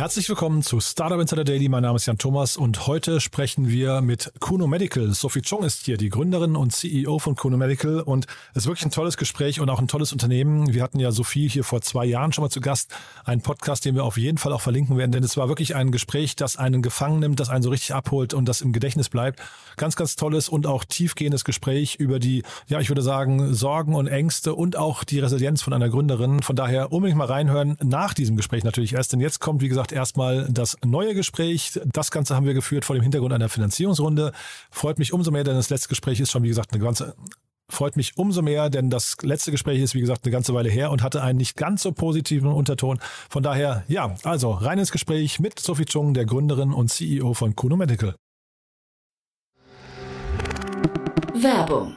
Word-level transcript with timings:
Herzlich 0.00 0.30
willkommen 0.30 0.62
zu 0.62 0.80
Startup 0.80 1.20
Insider 1.20 1.44
Daily. 1.44 1.68
Mein 1.68 1.82
Name 1.82 1.96
ist 1.96 2.06
Jan 2.06 2.16
Thomas 2.16 2.56
und 2.56 2.86
heute 2.86 3.20
sprechen 3.20 3.68
wir 3.68 4.00
mit 4.00 4.32
Kuno 4.40 4.66
Medical. 4.66 5.12
Sophie 5.12 5.42
Chong 5.42 5.62
ist 5.62 5.84
hier, 5.84 5.98
die 5.98 6.08
Gründerin 6.08 6.56
und 6.56 6.72
CEO 6.72 7.18
von 7.18 7.34
Kuno 7.34 7.58
Medical 7.58 8.00
und 8.00 8.24
es 8.54 8.62
ist 8.62 8.66
wirklich 8.66 8.86
ein 8.86 8.92
tolles 8.92 9.18
Gespräch 9.18 9.60
und 9.60 9.68
auch 9.68 9.78
ein 9.78 9.88
tolles 9.88 10.14
Unternehmen. 10.14 10.72
Wir 10.72 10.82
hatten 10.82 11.00
ja 11.00 11.12
Sophie 11.12 11.50
hier 11.50 11.64
vor 11.64 11.82
zwei 11.82 12.06
Jahren 12.06 12.32
schon 12.32 12.40
mal 12.40 12.48
zu 12.48 12.62
Gast, 12.62 12.96
einen 13.26 13.42
Podcast, 13.42 13.84
den 13.84 13.94
wir 13.94 14.04
auf 14.04 14.16
jeden 14.16 14.38
Fall 14.38 14.54
auch 14.54 14.62
verlinken 14.62 14.96
werden, 14.96 15.12
denn 15.12 15.22
es 15.22 15.36
war 15.36 15.48
wirklich 15.48 15.76
ein 15.76 15.92
Gespräch, 15.92 16.34
das 16.34 16.56
einen 16.56 16.80
gefangen 16.80 17.20
nimmt, 17.20 17.38
das 17.38 17.50
einen 17.50 17.62
so 17.62 17.68
richtig 17.68 17.92
abholt 17.92 18.32
und 18.32 18.46
das 18.46 18.62
im 18.62 18.72
Gedächtnis 18.72 19.10
bleibt. 19.10 19.38
Ganz, 19.76 19.96
ganz 19.96 20.16
tolles 20.16 20.48
und 20.48 20.66
auch 20.66 20.84
tiefgehendes 20.84 21.44
Gespräch 21.44 21.96
über 21.96 22.18
die, 22.18 22.42
ja, 22.68 22.80
ich 22.80 22.88
würde 22.88 23.02
sagen, 23.02 23.52
Sorgen 23.52 23.94
und 23.94 24.06
Ängste 24.06 24.54
und 24.54 24.78
auch 24.78 25.04
die 25.04 25.18
Resilienz 25.18 25.60
von 25.60 25.74
einer 25.74 25.90
Gründerin. 25.90 26.40
Von 26.40 26.56
daher 26.56 26.90
unbedingt 26.90 27.18
mal 27.18 27.26
reinhören 27.26 27.76
nach 27.82 28.14
diesem 28.14 28.36
Gespräch 28.36 28.64
natürlich 28.64 28.94
erst, 28.94 29.12
denn 29.12 29.20
jetzt 29.20 29.40
kommt, 29.40 29.60
wie 29.60 29.68
gesagt, 29.68 29.89
erstmal 29.92 30.46
das 30.50 30.76
neue 30.84 31.14
Gespräch. 31.14 31.80
Das 31.92 32.10
Ganze 32.10 32.36
haben 32.36 32.46
wir 32.46 32.54
geführt 32.54 32.84
vor 32.84 32.96
dem 32.96 33.02
Hintergrund 33.02 33.32
einer 33.32 33.48
Finanzierungsrunde. 33.48 34.32
Freut 34.70 34.98
mich 34.98 35.12
umso 35.12 35.30
mehr, 35.30 35.44
denn 35.44 35.56
das 35.56 35.70
letzte 35.70 35.88
Gespräch 35.88 36.20
ist 36.20 36.30
schon, 36.30 36.42
wie 36.42 36.48
gesagt, 36.48 36.72
eine 36.72 36.82
ganze 36.82 37.14
freut 37.70 37.96
mich 37.96 38.16
umso 38.16 38.42
mehr, 38.42 38.68
denn 38.68 38.90
das 38.90 39.16
letzte 39.22 39.50
Gespräch 39.50 39.80
ist, 39.80 39.94
wie 39.94 40.00
gesagt, 40.00 40.24
eine 40.24 40.32
ganze 40.32 40.54
Weile 40.54 40.68
her 40.68 40.90
und 40.90 41.02
hatte 41.02 41.22
einen 41.22 41.38
nicht 41.38 41.56
ganz 41.56 41.82
so 41.82 41.92
positiven 41.92 42.48
Unterton. 42.48 42.98
Von 43.28 43.42
daher, 43.42 43.84
ja, 43.88 44.14
also 44.24 44.50
rein 44.50 44.78
ins 44.78 44.92
Gespräch 44.92 45.40
mit 45.40 45.58
Sophie 45.58 45.84
Chung, 45.84 46.14
der 46.14 46.26
Gründerin 46.26 46.72
und 46.72 46.90
CEO 46.90 47.34
von 47.34 47.54
Kuno 47.56 47.76
Medical. 47.76 48.14
Werbung. 51.34 51.96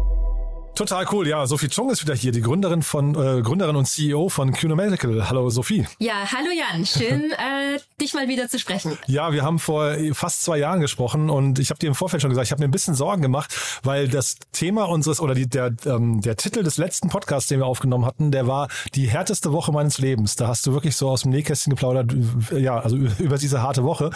Total 0.75 1.05
cool. 1.11 1.27
Ja, 1.27 1.45
Sophie 1.45 1.67
Chung 1.67 1.89
ist 1.89 2.01
wieder 2.01 2.15
hier, 2.15 2.31
die 2.31 2.41
Gründerin 2.41 2.81
von 2.81 3.13
äh, 3.13 3.41
Gründerin 3.41 3.75
und 3.75 3.85
CEO 3.85 4.29
von 4.29 4.53
Kuno 4.53 4.75
Medical. 4.75 5.29
Hallo 5.29 5.49
Sophie. 5.49 5.85
Ja, 5.99 6.31
hallo 6.31 6.47
Jan. 6.51 6.85
Schön, 6.85 7.31
äh, 7.31 7.79
dich 7.99 8.13
mal 8.13 8.27
wieder 8.29 8.47
zu 8.47 8.57
sprechen. 8.57 8.97
Ja, 9.05 9.33
wir 9.33 9.43
haben 9.43 9.59
vor 9.59 9.95
fast 10.13 10.43
zwei 10.43 10.57
Jahren 10.57 10.79
gesprochen 10.79 11.29
und 11.29 11.59
ich 11.59 11.69
habe 11.69 11.79
dir 11.79 11.87
im 11.87 11.95
Vorfeld 11.95 12.21
schon 12.21 12.29
gesagt, 12.29 12.47
ich 12.47 12.51
habe 12.51 12.61
mir 12.61 12.69
ein 12.69 12.71
bisschen 12.71 12.95
Sorgen 12.95 13.21
gemacht, 13.21 13.53
weil 13.83 14.07
das 14.07 14.37
Thema 14.53 14.85
unseres 14.85 15.19
oder 15.19 15.35
die, 15.35 15.47
der, 15.47 15.73
ähm, 15.85 16.21
der 16.21 16.37
Titel 16.37 16.63
des 16.63 16.77
letzten 16.77 17.09
Podcasts, 17.09 17.49
den 17.49 17.59
wir 17.59 17.67
aufgenommen 17.67 18.05
hatten, 18.05 18.31
der 18.31 18.47
war 18.47 18.69
die 18.95 19.07
härteste 19.07 19.51
Woche 19.51 19.73
meines 19.73 19.97
Lebens. 19.97 20.37
Da 20.37 20.47
hast 20.47 20.65
du 20.65 20.73
wirklich 20.73 20.95
so 20.95 21.09
aus 21.09 21.23
dem 21.23 21.31
Nähkästchen 21.31 21.71
geplaudert, 21.71 22.15
ja, 22.57 22.79
also 22.79 22.95
über 23.19 23.37
diese 23.37 23.61
harte 23.61 23.83
Woche. 23.83 24.09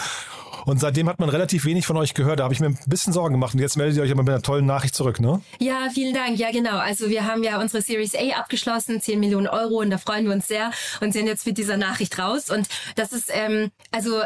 Und 0.66 0.80
seitdem 0.80 1.08
hat 1.08 1.20
man 1.20 1.30
relativ 1.30 1.66
wenig 1.66 1.86
von 1.86 1.98
euch 1.98 2.14
gehört. 2.14 2.40
Da 2.40 2.44
habe 2.44 2.54
ich 2.54 2.60
mir 2.60 2.68
ein 2.68 2.78
bisschen 2.88 3.14
Sorgen 3.14 3.34
gemacht. 3.34 3.54
Und 3.54 3.60
jetzt 3.60 3.78
meldet 3.78 3.98
ihr 3.98 4.04
euch 4.04 4.12
aber 4.12 4.24
mit 4.24 4.30
einer 4.30 4.42
tollen 4.42 4.66
Nachricht 4.66 4.96
zurück, 4.96 5.20
ne? 5.20 5.42
Ja, 5.60 5.90
vielen 5.94 6.14
Dank. 6.14 6.38
Ja, 6.38 6.52
genau. 6.52 6.78
Also 6.78 7.10
wir 7.10 7.26
haben 7.26 7.44
ja 7.44 7.62
unsere 7.62 7.82
Series 7.82 8.16
A 8.16 8.40
abgeschlossen, 8.40 9.00
10 9.00 9.20
Millionen 9.20 9.48
Euro 9.48 9.80
und 9.80 9.90
da 9.92 9.98
freuen 9.98 10.26
wir 10.26 10.34
uns 10.34 10.48
sehr 10.48 10.72
und 11.02 11.14
sind 11.14 11.28
jetzt 11.28 11.46
mit 11.46 11.58
dieser 11.58 11.78
Nachricht 11.78 12.18
raus. 12.18 12.50
Und 12.50 12.68
das 12.96 13.14
ist, 13.14 13.30
ähm, 13.32 13.72
also 13.92 14.22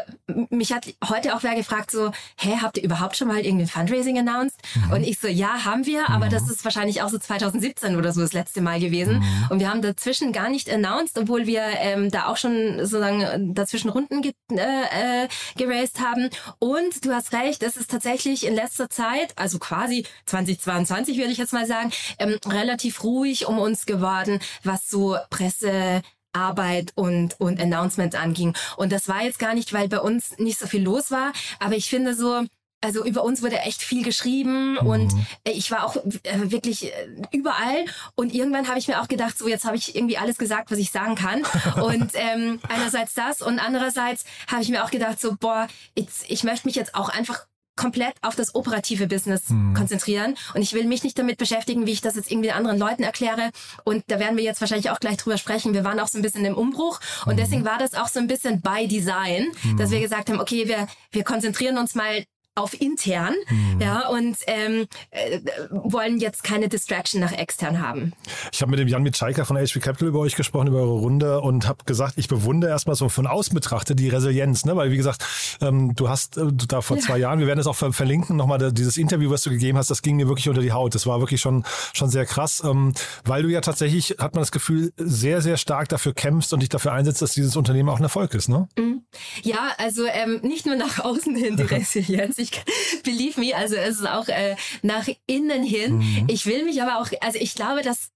mich 0.49 0.71
hat 0.71 0.93
heute 1.09 1.35
auch 1.35 1.43
wer 1.43 1.55
gefragt, 1.55 1.91
so, 1.91 2.11
hä, 2.37 2.57
habt 2.61 2.77
ihr 2.77 2.83
überhaupt 2.83 3.17
schon 3.17 3.27
mal 3.27 3.39
irgendwie 3.39 3.65
ein 3.65 3.67
Fundraising 3.67 4.17
announced? 4.17 4.59
Mhm. 4.75 4.91
Und 4.91 5.03
ich 5.03 5.19
so, 5.19 5.27
ja, 5.27 5.65
haben 5.65 5.85
wir, 5.85 6.09
aber 6.09 6.27
mhm. 6.27 6.31
das 6.31 6.49
ist 6.49 6.63
wahrscheinlich 6.63 7.01
auch 7.01 7.09
so 7.09 7.17
2017 7.17 7.95
oder 7.95 8.13
so 8.13 8.21
das 8.21 8.33
letzte 8.33 8.61
Mal 8.61 8.79
gewesen. 8.79 9.19
Mhm. 9.19 9.47
Und 9.49 9.59
wir 9.59 9.69
haben 9.69 9.81
dazwischen 9.81 10.31
gar 10.31 10.49
nicht 10.49 10.69
announced, 10.69 11.17
obwohl 11.17 11.47
wir 11.47 11.63
ähm, 11.79 12.11
da 12.11 12.27
auch 12.27 12.37
schon 12.37 12.77
sozusagen 12.79 13.53
dazwischen 13.53 13.89
Runden 13.89 14.21
ge 14.21 14.33
äh, 14.51 15.25
äh, 15.25 15.27
geraced 15.57 15.99
haben. 15.99 16.28
Und 16.59 17.05
du 17.05 17.13
hast 17.13 17.33
recht, 17.33 17.63
es 17.63 17.77
ist 17.77 17.91
tatsächlich 17.91 18.45
in 18.45 18.55
letzter 18.55 18.89
Zeit, 18.89 19.33
also 19.35 19.59
quasi 19.59 20.05
2022 20.25 21.17
würde 21.17 21.31
ich 21.31 21.37
jetzt 21.37 21.53
mal 21.53 21.65
sagen, 21.65 21.91
ähm, 22.17 22.37
relativ 22.45 23.03
ruhig 23.03 23.47
um 23.47 23.59
uns 23.59 23.85
geworden, 23.85 24.39
was 24.63 24.89
so 24.89 25.17
Presse 25.29 26.01
Arbeit 26.33 26.91
und, 26.95 27.39
und 27.39 27.59
Announcements 27.59 28.15
anging. 28.15 28.55
Und 28.77 28.91
das 28.91 29.07
war 29.07 29.23
jetzt 29.23 29.39
gar 29.39 29.53
nicht, 29.53 29.73
weil 29.73 29.89
bei 29.89 29.99
uns 29.99 30.37
nicht 30.37 30.59
so 30.59 30.67
viel 30.67 30.83
los 30.83 31.11
war, 31.11 31.33
aber 31.59 31.75
ich 31.75 31.89
finde 31.89 32.13
so, 32.13 32.43
also 32.81 33.05
über 33.05 33.23
uns 33.23 33.41
wurde 33.41 33.59
echt 33.59 33.81
viel 33.81 34.03
geschrieben 34.03 34.73
mhm. 34.73 34.87
und 34.87 35.13
äh, 35.43 35.51
ich 35.51 35.71
war 35.71 35.85
auch 35.85 35.95
äh, 35.95 36.51
wirklich 36.51 36.85
äh, 36.85 37.07
überall 37.31 37.85
und 38.15 38.33
irgendwann 38.33 38.67
habe 38.67 38.79
ich 38.79 38.87
mir 38.87 39.01
auch 39.01 39.07
gedacht, 39.07 39.37
so 39.37 39.47
jetzt 39.47 39.65
habe 39.65 39.75
ich 39.75 39.95
irgendwie 39.95 40.17
alles 40.17 40.37
gesagt, 40.37 40.71
was 40.71 40.77
ich 40.77 40.91
sagen 40.91 41.15
kann 41.15 41.43
und 41.81 42.11
ähm, 42.13 42.59
einerseits 42.69 43.13
das 43.13 43.41
und 43.41 43.59
andererseits 43.59 44.23
habe 44.47 44.61
ich 44.61 44.69
mir 44.69 44.83
auch 44.83 44.91
gedacht, 44.91 45.19
so 45.19 45.35
boah, 45.39 45.67
jetzt, 45.97 46.25
ich 46.29 46.43
möchte 46.43 46.67
mich 46.67 46.75
jetzt 46.75 46.95
auch 46.95 47.09
einfach 47.09 47.45
komplett 47.75 48.13
auf 48.21 48.35
das 48.35 48.55
operative 48.55 49.07
Business 49.07 49.49
mhm. 49.49 49.73
konzentrieren 49.73 50.35
und 50.53 50.61
ich 50.61 50.73
will 50.73 50.83
mich 50.83 51.03
nicht 51.03 51.17
damit 51.17 51.37
beschäftigen, 51.37 51.85
wie 51.85 51.91
ich 51.91 52.01
das 52.01 52.15
jetzt 52.15 52.29
irgendwie 52.29 52.51
anderen 52.51 52.77
Leuten 52.77 53.03
erkläre 53.03 53.51
und 53.85 54.03
da 54.07 54.19
werden 54.19 54.35
wir 54.35 54.43
jetzt 54.43 54.59
wahrscheinlich 54.59 54.89
auch 54.89 54.99
gleich 54.99 55.15
drüber 55.15 55.37
sprechen. 55.37 55.73
Wir 55.73 55.85
waren 55.85 55.99
auch 55.99 56.09
so 56.09 56.17
ein 56.17 56.21
bisschen 56.21 56.43
im 56.43 56.55
Umbruch 56.55 56.99
und 57.25 57.33
mhm. 57.33 57.37
deswegen 57.37 57.63
war 57.63 57.77
das 57.77 57.93
auch 57.93 58.09
so 58.09 58.19
ein 58.19 58.27
bisschen 58.27 58.61
by 58.61 58.87
Design, 58.87 59.47
mhm. 59.63 59.77
dass 59.77 59.91
wir 59.91 60.01
gesagt 60.01 60.29
haben, 60.29 60.41
okay, 60.41 60.67
wir, 60.67 60.87
wir 61.11 61.23
konzentrieren 61.23 61.77
uns 61.77 61.95
mal 61.95 62.25
auf 62.59 62.79
intern, 62.79 63.33
mhm. 63.49 63.81
ja, 63.81 64.07
und 64.09 64.37
ähm, 64.47 64.87
äh, 65.11 65.39
wollen 65.71 66.19
jetzt 66.19 66.43
keine 66.43 66.69
Distraction 66.69 67.21
nach 67.21 67.31
extern 67.31 67.81
haben. 67.81 68.13
Ich 68.51 68.61
habe 68.61 68.71
mit 68.71 68.79
dem 68.79 68.87
Jan 68.87 69.03
Mitschaiker 69.03 69.45
von 69.45 69.57
HP 69.57 69.79
Capital 69.79 70.09
über 70.09 70.19
euch 70.19 70.35
gesprochen, 70.35 70.67
über 70.67 70.79
eure 70.79 70.99
Runde 70.99 71.41
und 71.41 71.67
habe 71.67 71.83
gesagt, 71.85 72.13
ich 72.17 72.27
bewundere 72.27 72.71
erstmal 72.71 72.95
so 72.95 73.09
von 73.09 73.27
außen 73.27 73.53
betrachtet 73.53 73.99
die 73.99 74.09
Resilienz, 74.09 74.65
ne? 74.65 74.75
weil 74.75 74.91
wie 74.91 74.97
gesagt, 74.97 75.25
ähm, 75.61 75.95
du 75.95 76.09
hast 76.09 76.37
äh, 76.37 76.47
da 76.67 76.81
vor 76.81 76.97
ja. 76.97 77.03
zwei 77.03 77.17
Jahren, 77.17 77.39
wir 77.39 77.47
werden 77.47 77.59
es 77.59 77.67
auch 77.67 77.75
ver 77.75 77.93
verlinken, 77.93 78.35
nochmal 78.35 78.71
dieses 78.71 78.97
Interview, 78.97 79.29
was 79.29 79.43
du 79.43 79.49
gegeben 79.49 79.77
hast, 79.77 79.89
das 79.89 80.01
ging 80.01 80.15
mir 80.15 80.27
wirklich 80.27 80.49
unter 80.49 80.61
die 80.61 80.71
Haut. 80.71 80.95
Das 80.95 81.05
war 81.05 81.19
wirklich 81.19 81.41
schon, 81.41 81.63
schon 81.93 82.09
sehr 82.09 82.25
krass, 82.25 82.61
ähm, 82.63 82.93
weil 83.25 83.43
du 83.43 83.49
ja 83.49 83.61
tatsächlich, 83.61 84.15
hat 84.19 84.35
man 84.35 84.41
das 84.41 84.51
Gefühl, 84.51 84.93
sehr, 84.97 85.41
sehr 85.41 85.57
stark 85.57 85.89
dafür 85.89 86.13
kämpfst 86.13 86.53
und 86.53 86.61
dich 86.61 86.69
dafür 86.69 86.93
einsetzt, 86.93 87.21
dass 87.21 87.33
dieses 87.33 87.55
Unternehmen 87.55 87.89
auch 87.89 87.97
ein 87.97 88.03
Erfolg 88.03 88.33
ist. 88.33 88.49
Ne? 88.49 88.67
Mhm. 88.77 89.03
Ja, 89.43 89.71
also 89.77 90.05
ähm, 90.05 90.39
nicht 90.43 90.65
nur 90.65 90.75
nach 90.75 90.99
außen 90.99 91.35
hin 91.35 91.57
die 91.57 91.63
Resilienz. 91.75 92.37
Ich 92.37 92.48
ich, 92.51 93.01
believe 93.03 93.39
me, 93.39 93.55
also 93.55 93.75
es 93.75 93.99
ist 93.99 94.07
auch 94.07 94.27
äh, 94.27 94.55
nach 94.81 95.07
innen 95.25 95.63
hin. 95.63 95.97
Mhm. 95.97 96.27
Ich 96.29 96.45
will 96.45 96.65
mich 96.65 96.81
aber 96.81 96.99
auch, 96.99 97.09
also 97.21 97.39
ich 97.39 97.55
glaube, 97.55 97.81
dass 97.81 98.11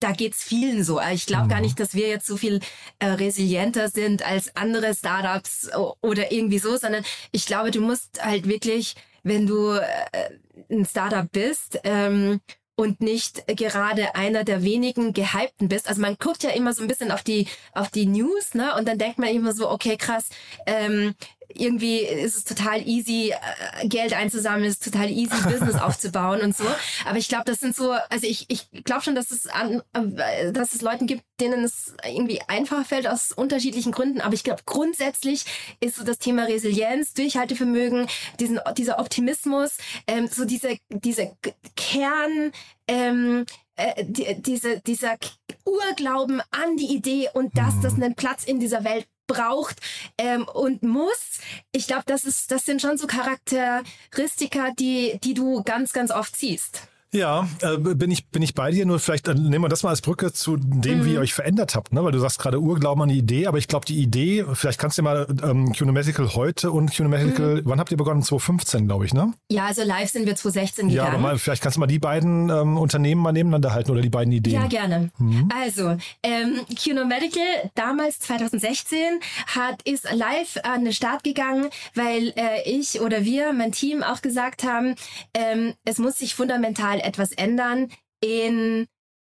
da 0.00 0.12
geht's 0.12 0.42
vielen 0.42 0.84
so. 0.84 1.00
Ich 1.12 1.26
glaube 1.26 1.44
mhm. 1.44 1.48
gar 1.48 1.60
nicht, 1.60 1.80
dass 1.80 1.94
wir 1.94 2.08
jetzt 2.08 2.26
so 2.26 2.36
viel 2.36 2.60
äh, 2.98 3.06
resilienter 3.06 3.88
sind 3.88 4.26
als 4.26 4.54
andere 4.54 4.94
Startups 4.94 5.70
oder 6.02 6.32
irgendwie 6.32 6.58
so, 6.58 6.76
sondern 6.76 7.04
ich 7.32 7.46
glaube, 7.46 7.70
du 7.70 7.80
musst 7.80 8.22
halt 8.22 8.46
wirklich, 8.46 8.94
wenn 9.22 9.46
du 9.46 9.72
äh, 9.72 10.30
ein 10.70 10.84
Startup 10.84 11.30
bist 11.30 11.80
ähm, 11.84 12.40
und 12.76 13.00
nicht 13.00 13.46
gerade 13.46 14.14
einer 14.14 14.44
der 14.44 14.62
wenigen 14.62 15.14
gehypten 15.14 15.68
bist. 15.68 15.88
Also 15.88 16.02
man 16.02 16.16
guckt 16.18 16.42
ja 16.42 16.50
immer 16.50 16.74
so 16.74 16.82
ein 16.82 16.88
bisschen 16.88 17.10
auf 17.10 17.22
die 17.22 17.48
auf 17.72 17.90
die 17.90 18.06
News, 18.06 18.52
ne? 18.52 18.74
Und 18.76 18.86
dann 18.86 18.98
denkt 18.98 19.18
man 19.18 19.30
immer 19.30 19.54
so, 19.54 19.70
okay, 19.70 19.96
krass, 19.96 20.28
ähm, 20.66 21.14
irgendwie 21.48 21.98
ist 21.98 22.36
es 22.36 22.44
total 22.44 22.86
easy, 22.86 23.32
äh, 23.80 23.88
Geld 23.88 24.12
einzusammeln, 24.12 24.64
ist 24.64 24.84
total 24.84 25.10
easy, 25.10 25.36
Business 25.44 25.76
aufzubauen 25.80 26.40
und 26.40 26.56
so. 26.56 26.64
Aber 27.06 27.18
ich 27.18 27.28
glaube, 27.28 27.44
das 27.44 27.60
sind 27.60 27.74
so, 27.74 27.92
also 27.92 28.26
ich, 28.26 28.46
ich 28.48 28.68
glaube 28.84 29.02
schon, 29.02 29.14
dass 29.14 29.30
es 29.30 29.46
an, 29.46 29.82
äh, 29.92 30.52
dass 30.52 30.74
es 30.74 30.82
Leuten 30.82 31.06
gibt, 31.06 31.22
denen 31.40 31.64
es 31.64 31.94
irgendwie 32.04 32.40
einfacher 32.48 32.84
fällt 32.84 33.06
aus 33.06 33.32
unterschiedlichen 33.32 33.92
Gründen. 33.92 34.20
Aber 34.20 34.34
ich 34.34 34.44
glaube, 34.44 34.62
grundsätzlich 34.66 35.44
ist 35.80 35.96
so 35.96 36.04
das 36.04 36.18
Thema 36.18 36.44
Resilienz, 36.44 37.14
Durchhaltevermögen, 37.14 38.06
diesen, 38.40 38.60
dieser 38.76 38.98
Optimismus, 38.98 39.78
ähm, 40.06 40.28
so 40.28 40.44
diese, 40.44 40.78
diese 40.90 41.36
Kern, 41.76 42.52
ähm, 42.88 43.44
äh, 43.76 44.04
die, 44.04 44.40
diese, 44.40 44.80
dieser 44.80 45.16
Urglauben 45.64 46.40
an 46.50 46.76
die 46.76 46.94
Idee 46.94 47.28
und 47.34 47.56
dass 47.58 47.80
das 47.82 47.94
mhm. 47.96 48.04
einen 48.04 48.14
Platz 48.14 48.44
in 48.44 48.60
dieser 48.60 48.84
Welt 48.84 49.06
braucht 49.26 49.80
ähm, 50.18 50.46
und 50.48 50.82
muss. 50.82 51.40
Ich 51.72 51.86
glaube, 51.86 52.04
das 52.06 52.24
ist, 52.24 52.50
das 52.50 52.64
sind 52.64 52.82
schon 52.82 52.98
so 52.98 53.06
Charakteristika, 53.06 54.70
die, 54.78 55.18
die 55.22 55.34
du 55.34 55.62
ganz, 55.62 55.92
ganz 55.92 56.10
oft 56.10 56.36
siehst. 56.36 56.88
Ja, 57.16 57.48
äh, 57.62 57.78
bin 57.78 58.10
ich 58.10 58.28
bin 58.28 58.42
ich 58.42 58.54
bei 58.54 58.70
dir. 58.70 58.84
Nur 58.84 58.98
vielleicht 58.98 59.26
äh, 59.28 59.34
nehmen 59.34 59.64
wir 59.64 59.68
das 59.68 59.82
mal 59.82 59.90
als 59.90 60.02
Brücke 60.02 60.32
zu 60.32 60.56
dem, 60.56 60.98
mhm. 60.98 61.04
wie 61.04 61.12
ihr 61.14 61.20
euch 61.20 61.32
verändert 61.32 61.74
habt, 61.74 61.92
ne? 61.92 62.04
Weil 62.04 62.12
du 62.12 62.18
sagst 62.18 62.38
gerade 62.38 62.60
Urglauben 62.60 63.02
an 63.02 63.08
die 63.08 63.18
Idee, 63.18 63.46
aber 63.46 63.58
ich 63.58 63.68
glaube 63.68 63.86
die 63.86 63.98
Idee. 63.98 64.44
Vielleicht 64.52 64.78
kannst 64.78 64.98
du 64.98 65.02
mal 65.02 65.26
ähm, 65.42 65.72
Cunomatical 65.72 66.34
heute 66.34 66.70
und 66.70 66.94
Cunomatical. 66.94 67.56
Mhm. 67.56 67.62
Wann 67.64 67.80
habt 67.80 67.90
ihr 67.90 67.96
begonnen? 67.96 68.22
2015, 68.22 68.86
glaube 68.86 69.06
ich, 69.06 69.14
ne? 69.14 69.32
Ja, 69.50 69.66
also 69.66 69.82
live 69.82 70.10
sind 70.10 70.26
wir 70.26 70.36
2016 70.36 70.88
gegangen. 70.88 71.06
Ja, 71.06 71.12
aber 71.12 71.18
mal, 71.18 71.38
vielleicht 71.38 71.62
kannst 71.62 71.76
du 71.76 71.80
mal 71.80 71.86
die 71.86 71.98
beiden 71.98 72.50
ähm, 72.50 72.76
Unternehmen 72.76 73.22
mal 73.22 73.32
nebeneinander 73.32 73.72
halten 73.72 73.90
oder 73.90 74.02
die 74.02 74.10
beiden 74.10 74.32
Ideen. 74.32 74.60
Ja, 74.60 74.66
gerne. 74.66 75.10
Mhm. 75.18 75.48
Also 75.58 75.96
ähm, 76.22 76.60
Cunomedical 76.82 77.70
damals 77.74 78.18
2016 78.20 78.98
hat 79.46 79.80
ist 79.84 80.06
live 80.12 80.58
an 80.64 80.84
den 80.84 80.92
Start 80.92 81.24
gegangen, 81.24 81.70
weil 81.94 82.34
äh, 82.36 82.62
ich 82.66 83.00
oder 83.00 83.24
wir, 83.24 83.52
mein 83.52 83.72
Team 83.72 84.02
auch 84.02 84.20
gesagt 84.20 84.64
haben, 84.64 84.94
ähm, 85.34 85.74
es 85.84 85.98
muss 85.98 86.18
sich 86.18 86.34
fundamental 86.34 87.00
etwas 87.06 87.32
ändern 87.32 87.88
in 88.20 88.86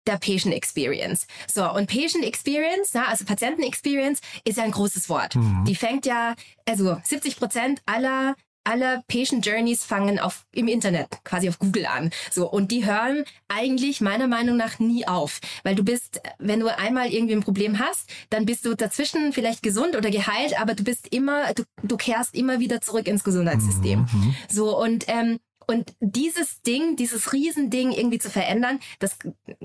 der 0.05 0.17
Patient 0.17 0.53
Experience. 0.53 1.27
So, 1.51 1.69
und 1.71 1.87
Patient 1.87 2.25
Experience, 2.25 2.91
na, 2.93 3.07
also 3.07 3.25
Patienten 3.25 3.63
Experience, 3.63 4.19
ist 4.43 4.57
ja 4.57 4.63
ein 4.63 4.71
großes 4.71 5.07
Wort. 5.09 5.35
Mhm. 5.35 5.63
Die 5.65 5.75
fängt 5.75 6.05
ja, 6.05 6.35
also 6.65 6.97
70 7.03 7.37
Prozent 7.37 7.81
aller 7.85 8.35
aller 8.65 9.03
Patient 9.07 9.45
Journeys 9.45 9.83
fangen 9.83 10.19
auf 10.19 10.45
im 10.53 10.67
Internet, 10.67 11.07
quasi 11.23 11.49
auf 11.49 11.59
Google 11.59 11.85
an. 11.85 12.11
So 12.31 12.49
und 12.49 12.71
die 12.71 12.85
hören 12.85 13.25
eigentlich 13.47 14.01
meiner 14.01 14.27
Meinung 14.27 14.57
nach 14.57 14.79
nie 14.79 15.07
auf, 15.07 15.39
weil 15.63 15.75
du 15.75 15.83
bist, 15.83 16.21
wenn 16.39 16.59
du 16.59 16.67
einmal 16.67 17.11
irgendwie 17.11 17.33
ein 17.33 17.43
Problem 17.43 17.79
hast, 17.79 18.09
dann 18.29 18.45
bist 18.45 18.65
du 18.65 18.75
dazwischen 18.75 19.33
vielleicht 19.33 19.63
gesund 19.63 19.95
oder 19.95 20.09
geheilt, 20.09 20.59
aber 20.59 20.75
du 20.75 20.83
bist 20.83 21.13
immer, 21.13 21.53
du, 21.53 21.63
du 21.83 21.97
kehrst 21.97 22.35
immer 22.35 22.59
wieder 22.59 22.81
zurück 22.81 23.07
ins 23.07 23.23
Gesundheitssystem. 23.23 24.01
Mhm. 24.01 24.35
So 24.49 24.77
und 24.79 25.05
ähm, 25.07 25.39
und 25.67 25.93
dieses 25.99 26.61
Ding, 26.61 26.95
dieses 26.95 27.33
Riesending 27.33 27.91
irgendwie 27.91 28.19
zu 28.19 28.29
verändern, 28.29 28.79
das 28.99 29.17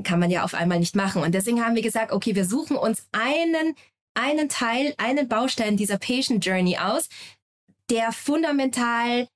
kann 0.04 0.20
man 0.20 0.30
ja 0.30 0.44
auf 0.44 0.54
einmal 0.54 0.78
nicht 0.78 0.96
machen. 0.96 1.22
Und 1.22 1.34
deswegen 1.34 1.64
haben 1.64 1.74
wir 1.74 1.82
gesagt, 1.82 2.12
okay, 2.12 2.34
wir 2.34 2.44
suchen 2.44 2.76
uns 2.76 3.06
einen, 3.12 3.74
einen 4.14 4.48
Teil, 4.48 4.94
einen 4.98 5.28
Baustein 5.28 5.76
dieser 5.76 5.98
Patient 5.98 6.44
Journey 6.44 6.78
aus, 6.78 7.08
der 7.90 8.12
fundamental 8.12 9.28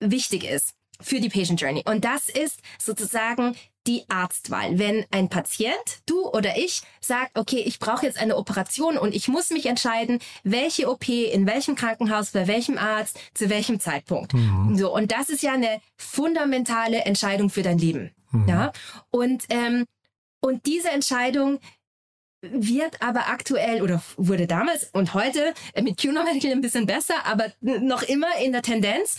wichtig 0.00 0.44
ist 0.44 0.74
für 1.00 1.20
die 1.20 1.28
Patient 1.28 1.60
Journey. 1.60 1.82
Und 1.86 2.04
das 2.04 2.28
ist 2.28 2.60
sozusagen 2.78 3.56
die 3.86 4.04
Arztwahl. 4.08 4.78
Wenn 4.78 5.04
ein 5.10 5.28
Patient, 5.28 5.74
du 6.06 6.28
oder 6.28 6.56
ich, 6.56 6.82
sagt, 7.00 7.38
okay, 7.38 7.62
ich 7.64 7.78
brauche 7.78 8.06
jetzt 8.06 8.18
eine 8.18 8.36
Operation 8.36 8.98
und 8.98 9.14
ich 9.14 9.28
muss 9.28 9.50
mich 9.50 9.66
entscheiden, 9.66 10.18
welche 10.42 10.90
OP, 10.90 11.08
in 11.08 11.46
welchem 11.46 11.74
Krankenhaus, 11.74 12.30
bei 12.32 12.46
welchem 12.46 12.78
Arzt, 12.78 13.18
zu 13.34 13.48
welchem 13.50 13.80
Zeitpunkt. 13.80 14.34
Mhm. 14.34 14.76
So, 14.76 14.94
und 14.94 15.12
das 15.12 15.30
ist 15.30 15.42
ja 15.42 15.52
eine 15.52 15.80
fundamentale 15.96 16.98
Entscheidung 17.04 17.50
für 17.50 17.62
dein 17.62 17.78
Leben. 17.78 18.14
Mhm. 18.30 18.48
Ja. 18.48 18.72
Und, 19.10 19.44
ähm, 19.48 19.86
und 20.40 20.66
diese 20.66 20.90
Entscheidung 20.90 21.58
wird 22.42 23.02
aber 23.02 23.28
aktuell 23.28 23.82
oder 23.82 24.02
wurde 24.16 24.46
damals 24.46 24.90
und 24.92 25.12
heute 25.12 25.52
mit 25.82 26.00
QNO 26.00 26.24
Medical 26.24 26.52
ein 26.52 26.62
bisschen 26.62 26.86
besser, 26.86 27.26
aber 27.26 27.52
noch 27.60 28.02
immer 28.02 28.28
in 28.42 28.52
der 28.52 28.62
Tendenz 28.62 29.16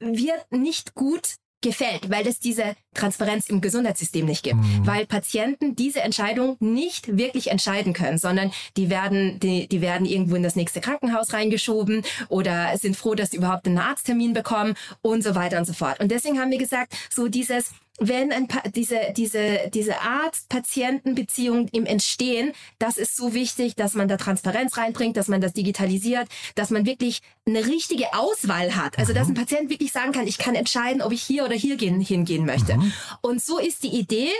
wird 0.00 0.44
nicht 0.50 0.94
gut 0.94 1.36
gefällt, 1.64 2.10
weil 2.10 2.26
es 2.28 2.38
diese 2.38 2.76
Transparenz 2.92 3.48
im 3.48 3.60
Gesundheitssystem 3.60 4.24
nicht 4.24 4.44
gibt, 4.44 4.56
mhm. 4.56 4.86
weil 4.86 5.06
Patienten 5.06 5.74
diese 5.74 6.02
Entscheidung 6.02 6.56
nicht 6.60 7.16
wirklich 7.16 7.50
entscheiden 7.50 7.92
können, 7.92 8.18
sondern 8.18 8.52
die 8.76 8.90
werden, 8.90 9.40
die, 9.40 9.66
die 9.66 9.80
werden 9.80 10.06
irgendwo 10.06 10.36
in 10.36 10.44
das 10.44 10.54
nächste 10.54 10.80
Krankenhaus 10.80 11.32
reingeschoben 11.32 12.02
oder 12.28 12.76
sind 12.78 12.96
froh, 12.96 13.14
dass 13.14 13.32
sie 13.32 13.38
überhaupt 13.38 13.66
einen 13.66 13.78
Arzttermin 13.78 14.34
bekommen 14.34 14.74
und 15.02 15.24
so 15.24 15.34
weiter 15.34 15.58
und 15.58 15.64
so 15.64 15.72
fort. 15.72 15.98
Und 15.98 16.10
deswegen 16.10 16.38
haben 16.38 16.50
wir 16.50 16.58
gesagt, 16.58 16.94
so 17.10 17.28
dieses 17.28 17.70
wenn 17.98 18.32
ein 18.32 18.48
pa 18.48 18.60
diese, 18.68 19.12
diese, 19.16 19.70
diese 19.72 20.00
Arzt-Patienten-Beziehung 20.00 21.68
im 21.68 21.86
Entstehen, 21.86 22.52
das 22.78 22.96
ist 22.96 23.16
so 23.16 23.34
wichtig, 23.34 23.76
dass 23.76 23.94
man 23.94 24.08
da 24.08 24.16
Transparenz 24.16 24.76
reinbringt, 24.76 25.16
dass 25.16 25.28
man 25.28 25.40
das 25.40 25.52
digitalisiert, 25.52 26.28
dass 26.56 26.70
man 26.70 26.86
wirklich 26.86 27.20
eine 27.46 27.66
richtige 27.66 28.12
Auswahl 28.14 28.74
hat. 28.74 28.98
Also, 28.98 29.12
dass 29.12 29.28
mhm. 29.28 29.34
ein 29.34 29.46
Patient 29.46 29.70
wirklich 29.70 29.92
sagen 29.92 30.12
kann, 30.12 30.26
ich 30.26 30.38
kann 30.38 30.54
entscheiden, 30.54 31.02
ob 31.02 31.12
ich 31.12 31.22
hier 31.22 31.44
oder 31.44 31.54
hier 31.54 31.76
gehen, 31.76 32.00
hingehen 32.00 32.44
möchte. 32.44 32.76
Mhm. 32.76 32.92
Und 33.20 33.42
so 33.42 33.58
ist 33.58 33.84
die 33.84 33.96
Idee, 33.96 34.30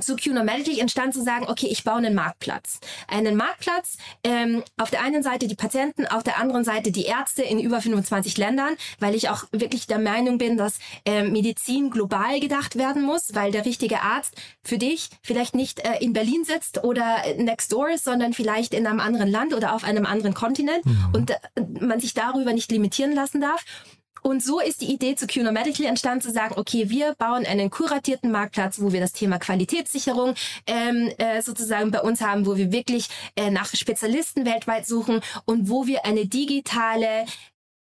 zu 0.00 0.16
QNomatic 0.16 0.78
entstand 0.78 1.14
zu 1.14 1.22
sagen, 1.22 1.46
okay, 1.48 1.66
ich 1.66 1.84
baue 1.84 1.96
einen 1.96 2.14
Marktplatz. 2.14 2.78
Einen 3.08 3.36
Marktplatz, 3.36 3.96
ähm, 4.22 4.62
auf 4.76 4.90
der 4.90 5.02
einen 5.02 5.22
Seite 5.22 5.48
die 5.48 5.54
Patienten, 5.54 6.06
auf 6.06 6.22
der 6.22 6.38
anderen 6.38 6.64
Seite 6.64 6.92
die 6.92 7.04
Ärzte 7.04 7.42
in 7.42 7.58
über 7.58 7.80
25 7.80 8.36
Ländern, 8.36 8.76
weil 9.00 9.14
ich 9.14 9.28
auch 9.28 9.44
wirklich 9.50 9.86
der 9.86 9.98
Meinung 9.98 10.38
bin, 10.38 10.56
dass 10.56 10.78
ähm, 11.04 11.32
Medizin 11.32 11.90
global 11.90 12.38
gedacht 12.40 12.76
werden 12.76 13.02
muss, 13.02 13.34
weil 13.34 13.50
der 13.50 13.64
richtige 13.64 14.02
Arzt 14.02 14.34
für 14.62 14.78
dich 14.78 15.10
vielleicht 15.22 15.54
nicht 15.54 15.80
äh, 15.80 15.98
in 16.00 16.12
Berlin 16.12 16.44
sitzt 16.44 16.84
oder 16.84 17.18
next 17.36 17.72
door 17.72 17.90
ist, 17.90 18.04
sondern 18.04 18.32
vielleicht 18.32 18.74
in 18.74 18.86
einem 18.86 19.00
anderen 19.00 19.30
Land 19.30 19.54
oder 19.54 19.74
auf 19.74 19.84
einem 19.84 20.06
anderen 20.06 20.34
Kontinent 20.34 20.84
mhm. 20.84 21.08
und 21.12 21.30
äh, 21.30 21.36
man 21.80 22.00
sich 22.00 22.14
darüber 22.14 22.52
nicht 22.52 22.70
limitieren 22.70 23.12
lassen 23.12 23.40
darf. 23.40 23.64
Und 24.22 24.42
so 24.42 24.60
ist 24.60 24.80
die 24.80 24.92
Idee 24.92 25.14
zu 25.14 25.26
QNO 25.26 25.52
Medical 25.52 25.86
entstanden, 25.86 26.22
zu 26.22 26.30
sagen, 26.30 26.54
okay, 26.56 26.90
wir 26.90 27.14
bauen 27.14 27.46
einen 27.46 27.70
kuratierten 27.70 28.30
Marktplatz, 28.30 28.80
wo 28.80 28.92
wir 28.92 29.00
das 29.00 29.12
Thema 29.12 29.38
Qualitätssicherung 29.38 30.34
ähm, 30.66 31.10
äh, 31.18 31.42
sozusagen 31.42 31.90
bei 31.90 32.00
uns 32.00 32.20
haben, 32.20 32.46
wo 32.46 32.56
wir 32.56 32.72
wirklich 32.72 33.08
äh, 33.36 33.50
nach 33.50 33.68
Spezialisten 33.74 34.46
weltweit 34.46 34.86
suchen 34.86 35.20
und 35.44 35.68
wo 35.68 35.86
wir 35.86 36.04
eine 36.04 36.26
digitale 36.26 37.24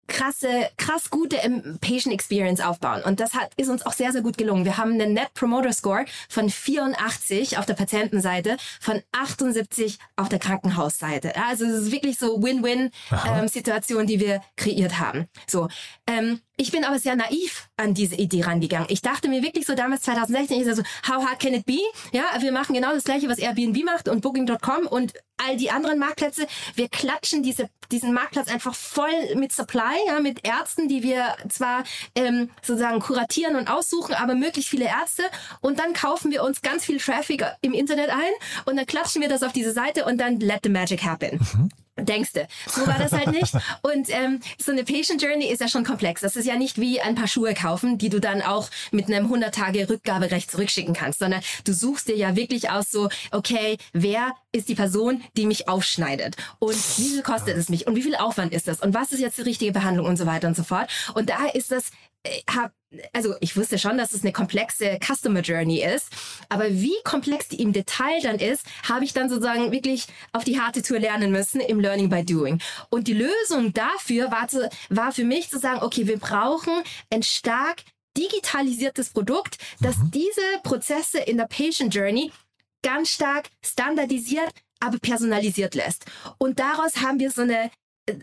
krasse, 0.07 0.69
krass 0.77 1.11
gute 1.11 1.37
Patient 1.81 2.13
Experience 2.15 2.61
aufbauen. 2.61 3.03
Und 3.03 3.21
das 3.21 3.35
hat, 3.35 3.53
ist 3.57 3.69
uns 3.69 3.85
auch 3.87 3.93
sehr, 3.93 4.13
sehr 4.13 4.23
gut 4.23 4.37
gelungen. 4.37 4.65
Wir 4.65 4.77
haben 4.77 4.93
einen 4.93 5.13
Net 5.15 5.35
Promoter 5.35 5.73
Score 5.73 6.05
von 6.29 6.51
84 6.51 7.59
auf 7.59 7.67
der 7.67 7.75
Patientenseite, 7.75 8.57
von 8.81 9.03
78 9.13 9.99
auf 10.17 10.29
der 10.29 10.39
Krankenhausseite. 10.39 11.35
Also 11.37 11.65
es 11.65 11.85
ist 11.85 11.93
wirklich 11.93 12.19
so 12.19 12.43
Win-Win-Situation, 12.43 14.03
ähm, 14.03 14.07
die 14.07 14.21
wir 14.21 14.41
kreiert 14.57 14.99
haben. 14.99 15.29
So, 15.47 15.69
ähm, 16.07 16.41
ich 16.57 16.71
bin 16.71 16.85
aber 16.85 16.99
sehr 16.99 17.17
naiv 17.17 17.69
an 17.77 17.95
diese 17.95 18.15
Idee 18.15 18.43
rangegangen. 18.43 18.87
Ich 18.89 19.03
dachte 19.03 19.29
mir 19.29 19.43
wirklich 19.43 19.67
so 19.67 19.75
damals 19.75 20.03
2016, 20.03 20.61
ich 20.61 20.77
so, 20.77 20.83
how 21.09 21.25
hard 21.25 21.41
can 21.41 21.55
it 21.55 21.67
be? 21.67 21.81
Ja, 22.13 22.25
wir 22.41 22.53
machen 22.53 22.75
genau 22.75 22.93
das 22.93 23.05
gleiche, 23.05 23.29
was 23.29 23.39
Airbnb 23.39 23.85
macht 23.85 24.09
und 24.09 24.21
Booking.com 24.21 24.87
und 24.87 25.15
all 25.37 25.57
die 25.57 25.71
anderen 25.71 25.99
Marktplätze. 25.99 26.47
Wir 26.77 26.89
klatschen 26.89 27.43
diese, 27.43 27.69
diesen 27.91 28.13
Marktplatz 28.13 28.49
einfach 28.49 28.75
voll 28.75 29.35
mit 29.35 29.53
Supply, 29.53 29.97
ja, 30.07 30.21
mit 30.21 30.47
Ärzten, 30.47 30.89
die 30.89 31.03
wir 31.03 31.35
zwar 31.49 31.83
ähm, 32.15 32.51
sozusagen 32.63 33.01
kuratieren 33.01 33.57
und 33.57 33.69
aussuchen, 33.69 34.15
aber 34.15 34.37
möglichst 34.37 34.71
viele 34.71 34.87
Ärzte. 34.87 35.25
Und 35.61 35.81
dann 35.81 35.93
kaufen 35.93 36.31
wir 36.31 36.45
uns 36.45 36.63
ganz 36.63 36.85
viel 36.85 36.99
Traffic 36.99 37.45
im 37.63 37.73
Internet 37.73 38.11
ein 38.11 38.33
und 38.65 38.77
dann 38.77 38.87
klatschen 38.87 39.23
wir 39.23 39.29
das 39.29 39.43
auf 39.43 39.53
diese 39.53 39.73
Seite 39.73 40.05
und 40.05 40.19
dann 40.19 40.39
let 40.39 40.61
the 40.63 40.71
magic 40.71 41.03
happen. 41.03 41.41
Mhm. 41.41 41.69
Denkste. 41.97 42.49
So 42.67 42.87
war 42.87 42.99
das 42.99 43.13
halt 43.13 43.31
nicht. 43.31 43.55
Und 43.83 44.09
ähm, 44.11 44.41
so 44.59 44.73
eine 44.73 44.85
Patient 44.85 45.23
Journey 45.23 45.47
ist 45.47 45.61
ja 45.61 45.69
schon 45.69 45.85
komplex. 45.85 46.21
Das 46.23 46.37
ist 46.37 46.47
ja 46.47 46.57
nicht 46.57 46.81
wie 46.81 47.01
ein 47.01 47.15
paar 47.15 47.29
Schuhe 47.29 47.55
kaufen, 47.55 47.99
die 47.99 48.09
du 48.09 48.21
dann 48.21 48.43
auch 48.43 48.69
mit 48.91 49.07
einem 49.07 49.27
100 49.27 49.55
Tage 49.55 49.89
Rückgaberecht 49.89 50.51
zurückschicken 50.51 50.95
kannst, 50.95 51.21
sondern 51.21 51.41
du 51.65 51.73
suchst 51.73 52.09
dir 52.09 52.17
ja 52.17 52.35
wirklich 52.35 52.71
aus 52.71 52.91
so, 52.91 53.09
okay, 53.31 53.77
wer 53.93 54.33
ist 54.53 54.69
die 54.69 54.75
Person, 54.75 55.23
die 55.37 55.47
mich 55.47 55.69
aufschneidet? 55.69 56.37
Und 56.59 56.77
wie 56.99 57.09
viel 57.09 57.23
kostet 57.23 57.57
es 57.57 57.69
mich? 57.69 57.87
Und 57.87 57.97
wie 57.97 58.03
viel 58.03 58.17
Aufwand 58.17 58.53
ist 58.53 58.69
das? 58.69 58.81
Und 58.81 58.95
was 58.95 59.13
ist 59.13 59.21
jetzt 59.21 59.39
die 59.39 59.43
richtige 59.43 59.73
Behandlung 59.73 60.07
und 60.07 60.17
so 60.17 60.27
weiter 60.27 60.49
und 60.49 60.57
so 60.57 60.65
fort? 60.65 60.89
Und 61.15 61.31
da 61.31 61.47
ist 61.47 61.71
das 61.71 61.91
äh, 62.25 62.41
hab, 62.51 62.73
also 63.13 63.35
ich 63.41 63.57
wusste 63.57 63.79
schon, 63.79 63.99
dass 63.99 64.13
es 64.13 64.23
eine 64.23 64.33
komplexe 64.33 64.99
Customer 65.05 65.41
Journey 65.41 65.83
ist, 65.83 66.09
aber 66.49 66.71
wie 66.71 66.95
komplex 67.05 67.49
die 67.49 67.61
im 67.61 67.73
Detail 67.73 68.21
dann 68.23 68.37
ist, 68.37 68.67
habe 68.89 69.05
ich 69.05 69.13
dann 69.13 69.29
sozusagen 69.29 69.73
wirklich 69.73 70.07
auf 70.33 70.45
die 70.45 70.61
harte 70.61 70.83
Tour 70.83 70.99
lernen 70.99 71.31
müssen 71.31 71.61
im 71.61 71.81
Learning 71.81 72.09
by 72.09 72.25
Doing. 72.25 72.61
Und 72.91 73.09
die 73.09 73.15
Lösung 73.15 73.73
dafür 73.73 74.31
war, 74.31 74.49
zu, 74.49 74.69
war 74.89 75.13
für 75.13 75.25
mich 75.25 75.51
zu 75.51 75.59
sagen, 75.59 75.83
okay, 75.83 76.07
wir 76.07 76.19
brauchen 76.19 76.73
ein 77.11 77.23
stark 77.23 77.83
digitalisiertes 78.17 79.11
Produkt, 79.11 79.59
das 79.81 79.97
mhm. 79.97 80.11
diese 80.13 80.43
Prozesse 80.63 81.19
in 81.19 81.37
der 81.37 81.47
Patient 81.47 81.95
Journey 81.95 82.33
ganz 82.83 83.11
stark 83.11 83.49
standardisiert, 83.65 84.53
aber 84.79 84.99
personalisiert 84.99 85.75
lässt. 85.75 86.05
Und 86.39 86.61
daraus 86.61 86.99
haben 86.99 87.19
wir 87.19 87.31
so 87.31 87.43
eine 87.43 87.71